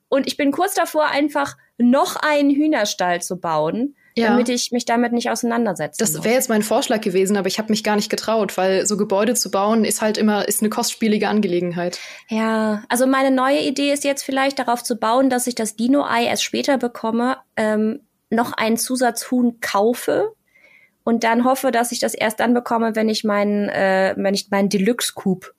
Und 0.08 0.28
ich 0.28 0.38
bin 0.38 0.52
kurz 0.52 0.74
davor, 0.76 1.08
einfach 1.08 1.58
noch 1.78 2.16
einen 2.16 2.52
Hühnerstall 2.52 3.22
zu 3.22 3.38
bauen 3.42 3.96
ja. 4.17 4.29
damit 4.29 4.50
ich 4.50 4.71
mich 4.71 4.86
damit 4.86 5.13
nicht 5.13 5.29
auseinandersetze. 5.29 5.97
Das 6.00 6.24
wäre 6.24 6.36
jetzt 6.36 6.50
mein 6.50 6.63
Vorschlag 6.63 7.01
gewesen, 7.01 7.38
aber 7.38 7.47
ich 7.47 7.59
habe 7.59 7.69
mich 7.69 7.83
gar 7.83 7.95
nicht 7.95 8.09
getraut, 8.09 8.57
weil 8.57 8.86
so 8.86 8.97
Gebäude 8.97 9.36
zu 9.36 9.51
bauen 9.51 9.86
ist 9.86 10.01
halt 10.01 10.17
immer 10.17 10.47
ist 10.47 10.62
eine 10.62 10.69
kostspielige 10.69 11.29
Angelegenheit. 11.29 12.00
Ja, 12.29 12.83
also 12.89 13.07
meine 13.07 13.31
neue 13.31 13.59
Idee 13.59 13.91
ist 13.91 14.03
jetzt 14.03 14.24
vielleicht 14.24 14.59
darauf 14.59 14.83
zu 14.83 14.97
bauen, 14.97 15.29
dass 15.29 15.47
ich 15.47 15.55
das 15.55 15.75
Dino-Ei 15.75 16.25
erst 16.25 16.43
später 16.43 16.77
bekomme, 16.77 17.38
ähm, 17.55 18.01
noch 18.29 18.53
einen 18.53 18.77
Zusatzhuhn 18.77 19.59
kaufe 19.62 20.33
und 21.03 21.24
dann 21.24 21.45
hoffe, 21.45 21.71
dass 21.71 21.91
ich 21.91 22.00
das 22.00 22.13
erst 22.13 22.41
dann 22.41 22.53
bekomme, 22.53 22.95
wenn 22.95 23.07
ich 23.07 23.24
meinen, 23.24 23.69
äh, 23.69 24.13
wenn 24.17 24.33
ich 24.33 24.50
meinen 24.50 24.67
Deluxe-Coup 24.69 25.53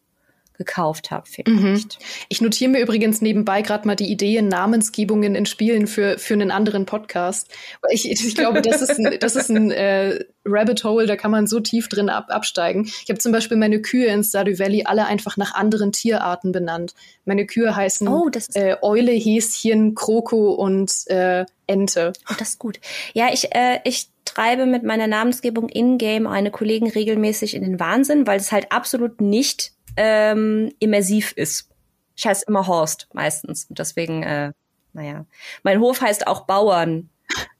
gekauft 0.58 1.10
habe 1.10 1.26
vielleicht. 1.26 1.48
Mhm. 1.48 2.04
Ich 2.28 2.40
notiere 2.40 2.70
mir 2.70 2.80
übrigens 2.80 3.22
nebenbei 3.22 3.62
gerade 3.62 3.86
mal 3.86 3.94
die 3.94 4.10
Ideen, 4.10 4.48
Namensgebungen 4.48 5.34
in 5.34 5.46
Spielen 5.46 5.86
für, 5.86 6.18
für 6.18 6.34
einen 6.34 6.50
anderen 6.50 6.84
Podcast. 6.84 7.48
Ich, 7.90 8.10
ich 8.10 8.34
glaube, 8.34 8.60
das 8.60 8.82
ist 8.82 8.98
ein, 8.98 9.16
das 9.20 9.36
ist 9.36 9.48
ein 9.48 9.70
äh, 9.70 10.24
Rabbit 10.44 10.84
Hole, 10.84 11.06
da 11.06 11.16
kann 11.16 11.30
man 11.30 11.46
so 11.46 11.60
tief 11.60 11.88
drin 11.88 12.10
ab, 12.10 12.26
absteigen. 12.28 12.84
Ich 12.84 13.08
habe 13.08 13.18
zum 13.18 13.32
Beispiel 13.32 13.56
meine 13.56 13.80
Kühe 13.80 14.06
in 14.06 14.24
Stardew 14.24 14.58
Valley 14.58 14.84
alle 14.84 15.06
einfach 15.06 15.36
nach 15.36 15.54
anderen 15.54 15.92
Tierarten 15.92 16.52
benannt. 16.52 16.94
Meine 17.24 17.46
Kühe 17.46 17.74
heißen 17.74 18.08
oh, 18.08 18.30
äh, 18.54 18.76
Eule, 18.82 19.12
Häschen, 19.12 19.94
Kroko 19.94 20.52
und 20.52 20.92
äh, 21.06 21.46
Ente. 21.66 22.12
Oh, 22.30 22.34
das 22.38 22.50
ist 22.50 22.58
gut. 22.58 22.80
Ja, 23.14 23.28
ich, 23.32 23.54
äh, 23.54 23.78
ich 23.84 24.08
treibe 24.24 24.66
mit 24.66 24.82
meiner 24.82 25.06
Namensgebung 25.06 25.68
in-game 25.68 26.26
eine 26.26 26.50
Kollegen 26.50 26.90
regelmäßig 26.90 27.54
in 27.54 27.62
den 27.62 27.78
Wahnsinn, 27.78 28.26
weil 28.26 28.38
es 28.38 28.52
halt 28.52 28.72
absolut 28.72 29.20
nicht 29.20 29.72
ähm, 29.98 30.72
immersiv 30.78 31.32
ist. 31.32 31.68
Ich 32.16 32.26
heiße 32.26 32.44
immer 32.46 32.66
Horst 32.66 33.08
meistens. 33.12 33.66
Und 33.68 33.78
deswegen, 33.78 34.22
äh, 34.22 34.52
naja. 34.92 35.26
Mein 35.64 35.80
Hof 35.80 36.00
heißt 36.00 36.26
auch 36.28 36.46
Bauern, 36.46 37.10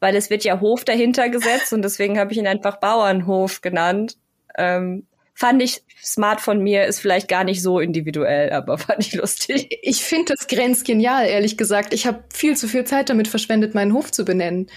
weil 0.00 0.14
es 0.14 0.30
wird 0.30 0.44
ja 0.44 0.60
Hof 0.60 0.84
dahinter 0.84 1.28
gesetzt 1.28 1.72
und 1.72 1.82
deswegen 1.82 2.18
habe 2.18 2.32
ich 2.32 2.38
ihn 2.38 2.46
einfach 2.46 2.78
Bauernhof 2.78 3.60
genannt. 3.60 4.16
Ähm, 4.56 5.06
fand 5.34 5.62
ich 5.62 5.82
smart 6.02 6.40
von 6.40 6.60
mir, 6.60 6.86
ist 6.86 7.00
vielleicht 7.00 7.28
gar 7.28 7.42
nicht 7.42 7.60
so 7.60 7.80
individuell, 7.80 8.52
aber 8.52 8.78
fand 8.78 9.00
ich 9.00 9.14
lustig. 9.14 9.76
Ich 9.82 10.04
finde 10.04 10.34
das 10.36 10.46
grenzgenial, 10.46 11.26
ehrlich 11.26 11.58
gesagt. 11.58 11.92
Ich 11.92 12.06
habe 12.06 12.22
viel 12.32 12.56
zu 12.56 12.68
viel 12.68 12.84
Zeit 12.84 13.10
damit 13.10 13.26
verschwendet, 13.26 13.74
meinen 13.74 13.92
Hof 13.92 14.12
zu 14.12 14.24
benennen. 14.24 14.68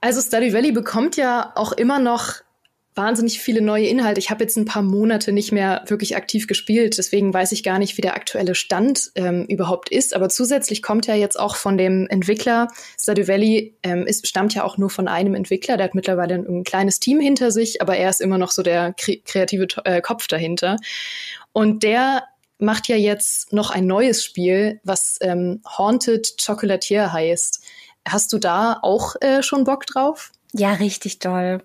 Also 0.00 0.20
Study 0.22 0.54
Valley 0.54 0.72
bekommt 0.72 1.16
ja 1.16 1.52
auch 1.56 1.72
immer 1.72 1.98
noch 1.98 2.40
wahnsinnig 2.94 3.40
viele 3.40 3.62
neue 3.62 3.86
Inhalte. 3.86 4.18
Ich 4.18 4.30
habe 4.30 4.44
jetzt 4.44 4.56
ein 4.56 4.64
paar 4.64 4.82
Monate 4.82 5.32
nicht 5.32 5.52
mehr 5.52 5.82
wirklich 5.86 6.16
aktiv 6.16 6.46
gespielt, 6.46 6.98
deswegen 6.98 7.32
weiß 7.32 7.52
ich 7.52 7.62
gar 7.62 7.78
nicht, 7.78 7.96
wie 7.96 8.02
der 8.02 8.14
aktuelle 8.14 8.54
Stand 8.54 9.10
ähm, 9.14 9.46
überhaupt 9.46 9.88
ist. 9.88 10.14
Aber 10.14 10.28
zusätzlich 10.28 10.82
kommt 10.82 11.06
ja 11.06 11.14
jetzt 11.14 11.38
auch 11.38 11.56
von 11.56 11.78
dem 11.78 12.06
Entwickler, 12.08 12.68
Stardew 13.00 13.28
Valley 13.28 13.76
ähm, 13.82 14.06
ist, 14.06 14.26
stammt 14.26 14.54
ja 14.54 14.64
auch 14.64 14.76
nur 14.76 14.90
von 14.90 15.08
einem 15.08 15.34
Entwickler, 15.34 15.76
der 15.76 15.84
hat 15.84 15.94
mittlerweile 15.94 16.34
ein, 16.34 16.46
ein 16.46 16.64
kleines 16.64 17.00
Team 17.00 17.20
hinter 17.20 17.50
sich, 17.50 17.80
aber 17.80 17.96
er 17.96 18.10
ist 18.10 18.20
immer 18.20 18.38
noch 18.38 18.50
so 18.50 18.62
der 18.62 18.92
kre 18.92 19.18
kreative 19.24 19.66
äh, 19.84 20.00
Kopf 20.00 20.26
dahinter. 20.26 20.76
Und 21.52 21.82
der 21.82 22.24
macht 22.58 22.88
ja 22.88 22.96
jetzt 22.96 23.52
noch 23.52 23.70
ein 23.70 23.86
neues 23.86 24.24
Spiel, 24.24 24.80
was 24.84 25.18
ähm, 25.20 25.62
Haunted 25.66 26.34
Chocolatier 26.44 27.12
heißt. 27.12 27.62
Hast 28.06 28.32
du 28.32 28.38
da 28.38 28.78
auch 28.82 29.16
äh, 29.20 29.42
schon 29.42 29.64
Bock 29.64 29.86
drauf? 29.86 30.32
Ja, 30.52 30.74
richtig 30.74 31.18
toll. 31.18 31.62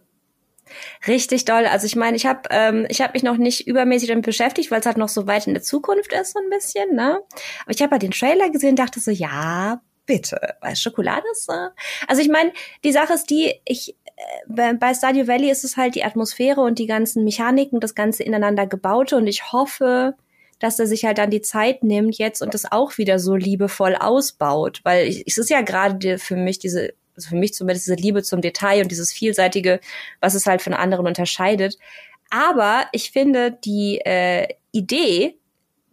Richtig 1.07 1.45
doll. 1.45 1.65
Also 1.65 1.85
ich 1.85 1.95
meine, 1.95 2.17
ich 2.17 2.25
habe 2.25 2.41
ähm, 2.49 2.85
ich 2.89 3.01
habe 3.01 3.13
mich 3.13 3.23
noch 3.23 3.37
nicht 3.37 3.67
übermäßig 3.67 4.09
damit 4.09 4.25
beschäftigt, 4.25 4.71
weil 4.71 4.79
es 4.79 4.85
halt 4.85 4.97
noch 4.97 5.09
so 5.09 5.27
weit 5.27 5.47
in 5.47 5.53
der 5.53 5.63
Zukunft 5.63 6.13
ist 6.13 6.33
so 6.33 6.39
ein 6.39 6.49
bisschen, 6.49 6.95
ne? 6.95 7.19
Aber 7.63 7.71
ich 7.71 7.81
habe 7.81 7.91
halt 7.91 8.03
den 8.03 8.11
Trailer 8.11 8.49
gesehen, 8.49 8.75
dachte 8.75 8.99
so, 8.99 9.11
ja, 9.11 9.81
bitte, 10.05 10.55
weil 10.61 10.75
Schokolade 10.75 11.25
ist. 11.31 11.49
Äh 11.49 11.69
also 12.07 12.21
ich 12.21 12.29
meine, 12.29 12.51
die 12.83 12.91
Sache 12.91 13.13
ist 13.13 13.29
die, 13.29 13.53
ich 13.65 13.95
äh, 14.55 14.73
bei 14.73 14.93
Stadio 14.93 15.27
Valley 15.27 15.51
ist 15.51 15.63
es 15.63 15.77
halt 15.77 15.95
die 15.95 16.03
Atmosphäre 16.03 16.61
und 16.61 16.79
die 16.79 16.87
ganzen 16.87 17.23
Mechaniken, 17.23 17.79
das 17.79 17.95
ganze 17.95 18.23
ineinander 18.23 18.65
gebaute 18.65 19.17
und 19.17 19.27
ich 19.27 19.51
hoffe, 19.51 20.15
dass 20.59 20.79
er 20.79 20.87
sich 20.87 21.05
halt 21.05 21.19
dann 21.19 21.29
die 21.29 21.41
Zeit 21.41 21.83
nimmt 21.83 22.17
jetzt 22.17 22.41
und 22.41 22.53
das 22.53 22.71
auch 22.71 22.97
wieder 22.97 23.19
so 23.19 23.35
liebevoll 23.35 23.95
ausbaut, 23.95 24.81
weil 24.83 25.07
ich, 25.07 25.23
es 25.27 25.37
ist 25.37 25.49
ja 25.49 25.61
gerade 25.61 26.17
für 26.17 26.35
mich 26.35 26.57
diese 26.59 26.93
also 27.17 27.29
für 27.29 27.35
mich 27.35 27.53
zumindest 27.53 27.87
diese 27.87 27.97
Liebe 27.97 28.23
zum 28.23 28.41
Detail 28.41 28.81
und 28.81 28.91
dieses 28.91 29.11
vielseitige, 29.11 29.79
was 30.21 30.35
es 30.35 30.45
halt 30.45 30.61
von 30.61 30.73
anderen 30.73 31.07
unterscheidet. 31.07 31.77
Aber 32.29 32.85
ich 32.91 33.11
finde 33.11 33.51
die 33.51 33.99
äh, 33.99 34.47
Idee 34.71 35.37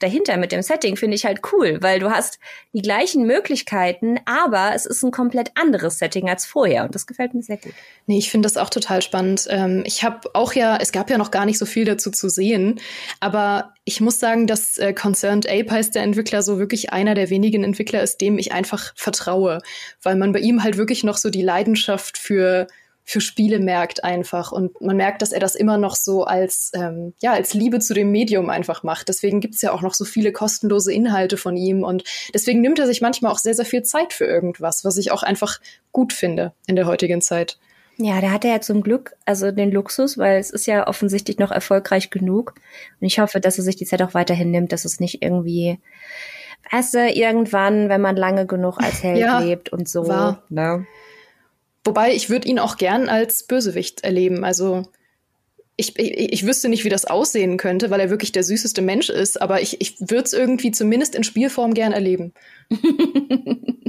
dahinter 0.04 0.36
mit 0.36 0.52
dem 0.52 0.62
Setting 0.62 0.96
finde 0.96 1.16
ich 1.16 1.24
halt 1.24 1.40
cool, 1.52 1.78
weil 1.80 1.98
du 1.98 2.10
hast 2.10 2.38
die 2.74 2.82
gleichen 2.82 3.26
Möglichkeiten, 3.26 4.20
aber 4.26 4.72
es 4.74 4.84
ist 4.84 5.02
ein 5.02 5.10
komplett 5.10 5.52
anderes 5.54 5.98
Setting 5.98 6.28
als 6.28 6.44
vorher 6.44 6.84
und 6.84 6.94
das 6.94 7.06
gefällt 7.06 7.32
mir 7.32 7.42
sehr 7.42 7.56
gut. 7.56 7.72
Nee, 8.06 8.18
ich 8.18 8.30
finde 8.30 8.46
das 8.46 8.58
auch 8.58 8.68
total 8.68 9.00
spannend. 9.00 9.46
Ähm, 9.48 9.82
ich 9.86 10.04
habe 10.04 10.28
auch 10.34 10.52
ja, 10.52 10.76
es 10.76 10.92
gab 10.92 11.08
ja 11.08 11.16
noch 11.16 11.30
gar 11.30 11.46
nicht 11.46 11.58
so 11.58 11.64
viel 11.64 11.86
dazu 11.86 12.10
zu 12.10 12.28
sehen, 12.28 12.80
aber 13.20 13.72
ich 13.84 14.00
muss 14.00 14.20
sagen, 14.20 14.46
dass 14.46 14.76
äh, 14.78 14.92
Concerned 14.92 15.48
Ape 15.48 15.70
heißt 15.70 15.94
der 15.94 16.02
Entwickler 16.02 16.42
so 16.42 16.58
wirklich 16.58 16.92
einer 16.92 17.14
der 17.14 17.30
wenigen 17.30 17.64
Entwickler 17.64 18.02
ist, 18.02 18.20
dem 18.20 18.38
ich 18.38 18.52
einfach 18.52 18.92
vertraue, 18.94 19.62
weil 20.02 20.16
man 20.16 20.32
bei 20.32 20.40
ihm 20.40 20.62
halt 20.62 20.76
wirklich 20.76 21.02
noch 21.02 21.16
so 21.16 21.30
die 21.30 21.42
Leidenschaft 21.42 22.18
für 22.18 22.66
für 23.04 23.20
Spiele 23.20 23.60
merkt 23.60 24.02
einfach. 24.02 24.50
Und 24.50 24.80
man 24.80 24.96
merkt, 24.96 25.20
dass 25.20 25.32
er 25.32 25.40
das 25.40 25.54
immer 25.54 25.76
noch 25.76 25.94
so 25.94 26.24
als, 26.24 26.72
ähm, 26.74 27.12
ja, 27.20 27.32
als 27.32 27.52
Liebe 27.52 27.78
zu 27.78 27.92
dem 27.92 28.10
Medium 28.10 28.48
einfach 28.48 28.82
macht. 28.82 29.08
Deswegen 29.08 29.40
gibt's 29.40 29.60
ja 29.60 29.72
auch 29.72 29.82
noch 29.82 29.92
so 29.92 30.06
viele 30.06 30.32
kostenlose 30.32 30.92
Inhalte 30.92 31.36
von 31.36 31.56
ihm. 31.56 31.84
Und 31.84 32.04
deswegen 32.32 32.62
nimmt 32.62 32.78
er 32.78 32.86
sich 32.86 33.02
manchmal 33.02 33.30
auch 33.30 33.38
sehr, 33.38 33.54
sehr 33.54 33.66
viel 33.66 33.82
Zeit 33.82 34.14
für 34.14 34.24
irgendwas, 34.24 34.84
was 34.84 34.96
ich 34.96 35.12
auch 35.12 35.22
einfach 35.22 35.60
gut 35.92 36.14
finde 36.14 36.52
in 36.66 36.76
der 36.76 36.86
heutigen 36.86 37.20
Zeit. 37.20 37.58
Ja, 37.96 38.20
da 38.20 38.30
hat 38.30 38.44
er 38.44 38.52
ja 38.52 38.60
zum 38.60 38.82
Glück 38.82 39.14
also 39.24 39.52
den 39.52 39.70
Luxus, 39.70 40.18
weil 40.18 40.40
es 40.40 40.50
ist 40.50 40.66
ja 40.66 40.86
offensichtlich 40.88 41.38
noch 41.38 41.52
erfolgreich 41.52 42.10
genug. 42.10 42.54
Und 43.00 43.06
ich 43.06 43.20
hoffe, 43.20 43.38
dass 43.38 43.58
er 43.58 43.64
sich 43.64 43.76
die 43.76 43.84
Zeit 43.84 44.02
auch 44.02 44.14
weiterhin 44.14 44.50
nimmt, 44.50 44.72
dass 44.72 44.84
es 44.84 44.98
nicht 44.98 45.22
irgendwie, 45.22 45.78
weißt 46.72 46.94
du, 46.94 47.10
irgendwann, 47.12 47.90
wenn 47.90 48.00
man 48.00 48.16
lange 48.16 48.46
genug 48.46 48.78
als 48.82 49.02
Held 49.02 49.18
ja, 49.18 49.38
lebt 49.38 49.68
und 49.68 49.88
so. 49.88 50.08
War. 50.08 50.42
Ne? 50.48 50.86
Wobei 51.84 52.14
ich 52.14 52.30
würde 52.30 52.48
ihn 52.48 52.58
auch 52.58 52.76
gern 52.76 53.08
als 53.08 53.46
Bösewicht 53.46 54.04
erleben. 54.04 54.44
Also 54.44 54.84
ich, 55.76 55.98
ich, 55.98 56.32
ich 56.32 56.46
wüsste 56.46 56.68
nicht, 56.68 56.84
wie 56.84 56.88
das 56.88 57.04
aussehen 57.04 57.56
könnte, 57.56 57.90
weil 57.90 58.00
er 58.00 58.10
wirklich 58.10 58.32
der 58.32 58.44
süßeste 58.44 58.80
Mensch 58.80 59.10
ist, 59.10 59.40
aber 59.40 59.60
ich, 59.60 59.80
ich 59.80 60.00
würde 60.00 60.24
es 60.24 60.32
irgendwie 60.32 60.70
zumindest 60.70 61.14
in 61.14 61.24
Spielform 61.24 61.74
gern 61.74 61.92
erleben. 61.92 62.32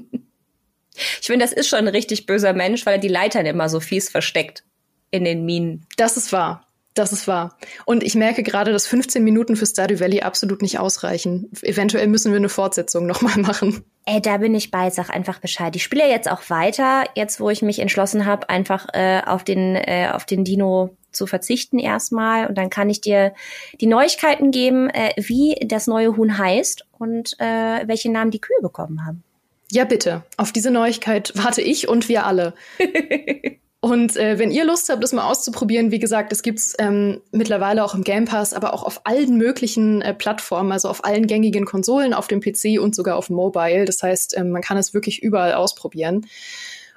Ich 1.22 1.28
finde, 1.28 1.44
das 1.44 1.54
ist 1.54 1.68
schon 1.68 1.80
ein 1.80 1.88
richtig 1.88 2.26
böser 2.26 2.54
Mensch, 2.54 2.86
weil 2.86 2.96
er 2.96 3.00
die 3.00 3.08
Leitern 3.08 3.46
immer 3.46 3.70
so 3.70 3.80
fies 3.80 4.10
versteckt 4.10 4.64
in 5.12 5.24
den 5.24 5.46
Minen. 5.46 5.86
Das 5.98 6.18
ist 6.18 6.32
wahr. 6.32 6.65
Das 6.96 7.12
ist 7.12 7.28
wahr. 7.28 7.58
Und 7.84 8.04
ich 8.04 8.16
merke 8.16 8.42
gerade, 8.42 8.72
dass 8.72 8.88
15 8.88 9.22
Minuten 9.22 9.58
für 9.58 9.66
Stardew 9.66 10.00
Valley 10.00 10.22
absolut 10.22 10.62
nicht 10.62 10.80
ausreichen. 10.80 11.52
Eventuell 11.62 12.08
müssen 12.08 12.32
wir 12.32 12.38
eine 12.38 12.48
Fortsetzung 12.48 13.06
nochmal 13.06 13.38
machen. 13.38 13.84
Ey, 14.06 14.22
da 14.22 14.38
bin 14.38 14.56
ich 14.56 14.72
bei, 14.72 14.90
sag 14.90 15.10
einfach 15.10 15.40
Bescheid. 15.40 15.76
Ich 15.76 15.84
spiele 15.84 16.08
jetzt 16.10 16.32
auch 16.32 16.50
weiter, 16.50 17.04
jetzt 17.16 17.42
wo 17.42 17.50
ich 17.50 17.62
mich 17.62 17.80
entschlossen 17.80 18.26
habe, 18.26 18.50
einfach 18.50 18.88
äh, 18.94 19.22
auf, 19.26 19.44
den, 19.44 19.76
äh, 19.76 20.10
auf 20.14 20.26
den 20.26 20.46
Dino 20.46 20.96
zu 21.12 21.28
verzichten 21.28 21.80
erstmal. 21.80 22.48
Und 22.48 22.58
dann 22.58 22.70
kann 22.70 22.90
ich 22.90 23.02
dir 23.02 23.34
die 23.82 23.88
Neuigkeiten 23.88 24.52
geben, 24.52 24.90
äh, 24.90 25.12
wie 25.18 25.56
das 25.66 25.88
neue 25.88 26.16
Huhn 26.16 26.38
heißt 26.38 26.86
und 26.98 27.34
äh, 27.40 27.86
welche 27.88 28.10
Namen 28.10 28.32
die 28.32 28.40
Kühe 28.40 28.62
bekommen 28.62 29.06
haben. 29.06 29.22
Ja, 29.70 29.84
bitte. 29.84 30.24
Auf 30.38 30.54
diese 30.54 30.72
Neuigkeit 30.72 31.34
warte 31.36 31.62
ich 31.62 31.90
und 31.90 32.08
wir 32.08 32.26
alle. 32.26 32.54
und 33.86 34.18
äh, 34.18 34.40
wenn 34.40 34.50
ihr 34.50 34.66
Lust 34.66 34.90
habt, 34.90 35.04
das 35.04 35.14
mal 35.14 35.30
auszuprobieren, 35.30 35.92
wie 35.92 36.00
gesagt, 36.00 36.32
es 36.32 36.42
gibt's 36.42 36.74
ähm, 36.80 37.22
mittlerweile 37.32 37.86
auch 37.86 37.94
im 37.94 38.04
Game 38.04 38.26
Pass, 38.26 38.56
aber 38.56 38.74
auch 38.74 38.82
auf 38.82 39.02
allen 39.04 39.38
möglichen 39.38 40.02
äh, 40.02 40.16
Plattformen, 40.16 40.72
also 40.72 40.90
auf 40.90 41.06
allen 41.06 41.28
gängigen 41.28 41.66
Konsolen, 41.66 42.16
auf 42.16 42.28
dem 42.28 42.42
PC 42.42 42.82
und 42.82 42.96
sogar 42.96 43.16
auf 43.16 43.30
Mobile. 43.30 43.86
Das 43.86 44.02
heißt, 44.02 44.40
ähm, 44.40 44.50
man 44.50 44.64
kann 44.64 44.78
es 44.78 44.96
wirklich 44.96 45.22
überall 45.22 45.54
ausprobieren. 45.54 46.26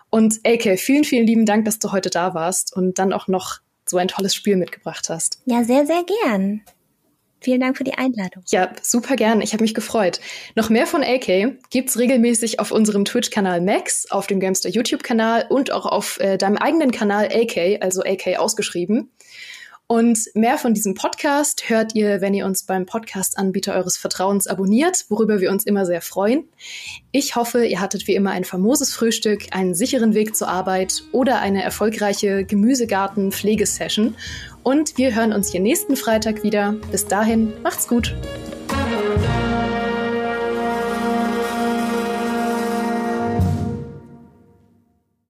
Und 0.09 0.40
AK, 0.47 0.78
vielen, 0.78 1.04
vielen 1.04 1.26
lieben 1.26 1.45
Dank, 1.45 1.66
dass 1.66 1.78
du 1.78 1.92
heute 1.92 2.09
da 2.09 2.33
warst 2.33 2.75
und 2.75 2.99
dann 2.99 3.12
auch 3.12 3.28
noch 3.28 3.59
so 3.85 3.99
ein 3.99 4.09
tolles 4.09 4.35
Spiel 4.35 4.57
mitgebracht 4.57 5.11
hast. 5.11 5.42
Ja, 5.45 5.64
sehr, 5.64 5.85
sehr 5.85 6.04
gern. 6.25 6.62
Vielen 7.40 7.61
Dank 7.61 7.76
für 7.76 7.85
die 7.85 7.95
Einladung. 7.95 8.42
Ja, 8.49 8.71
super 8.83 9.16
gern. 9.16 9.40
Ich 9.40 9.52
habe 9.52 9.62
mich 9.62 9.75
gefreut. 9.75 10.21
Noch 10.57 10.71
mehr 10.71 10.87
von 10.87 11.04
AK 11.04 11.57
gibt's 11.71 11.99
regelmäßig 11.99 12.59
auf 12.59 12.73
unserem 12.73 13.04
Twitch-Kanal 13.04 13.61
Max, 13.61 14.11
auf 14.11 14.26
dem 14.26 14.40
Gamester 14.40 14.68
YouTube-Kanal 14.68 15.47
und 15.49 15.71
auch 15.71 15.87
auf 15.87 16.18
äh, 16.21 16.37
deinem 16.37 16.57
eigenen 16.57 16.90
Kanal 16.90 17.26
AK, 17.26 17.80
also 17.80 18.02
AK 18.02 18.38
ausgeschrieben. 18.38 19.11
Und 19.90 20.18
mehr 20.35 20.59
von 20.59 20.75
diesem 20.75 20.92
Podcast 20.92 21.71
hört 21.71 21.95
ihr, 21.95 22.21
wenn 22.21 22.35
ihr 22.35 22.45
uns 22.45 22.64
beim 22.64 22.85
Podcast-Anbieter 22.85 23.73
eures 23.73 23.97
Vertrauens 23.97 24.47
abonniert, 24.47 25.07
worüber 25.09 25.40
wir 25.40 25.50
uns 25.50 25.64
immer 25.64 25.87
sehr 25.87 26.02
freuen. 26.02 26.45
Ich 27.11 27.37
hoffe, 27.37 27.64
ihr 27.64 27.80
hattet 27.80 28.07
wie 28.07 28.14
immer 28.14 28.33
ein 28.33 28.45
famoses 28.45 28.92
Frühstück, 28.92 29.47
einen 29.52 29.75
sicheren 29.75 30.12
Weg 30.12 30.37
zur 30.37 30.49
Arbeit 30.49 31.04
oder 31.12 31.40
eine 31.40 31.62
erfolgreiche 31.62 32.45
Gemüsegarten-Pflegesession. 32.45 34.14
Und 34.69 34.99
wir 34.99 35.15
hören 35.15 35.33
uns 35.33 35.51
hier 35.51 35.63
nächsten 35.63 35.97
Freitag 35.97 36.43
wieder. 36.43 36.75
Bis 36.91 37.07
dahin, 37.07 37.55
macht's 37.63 37.89
gut. 37.89 38.15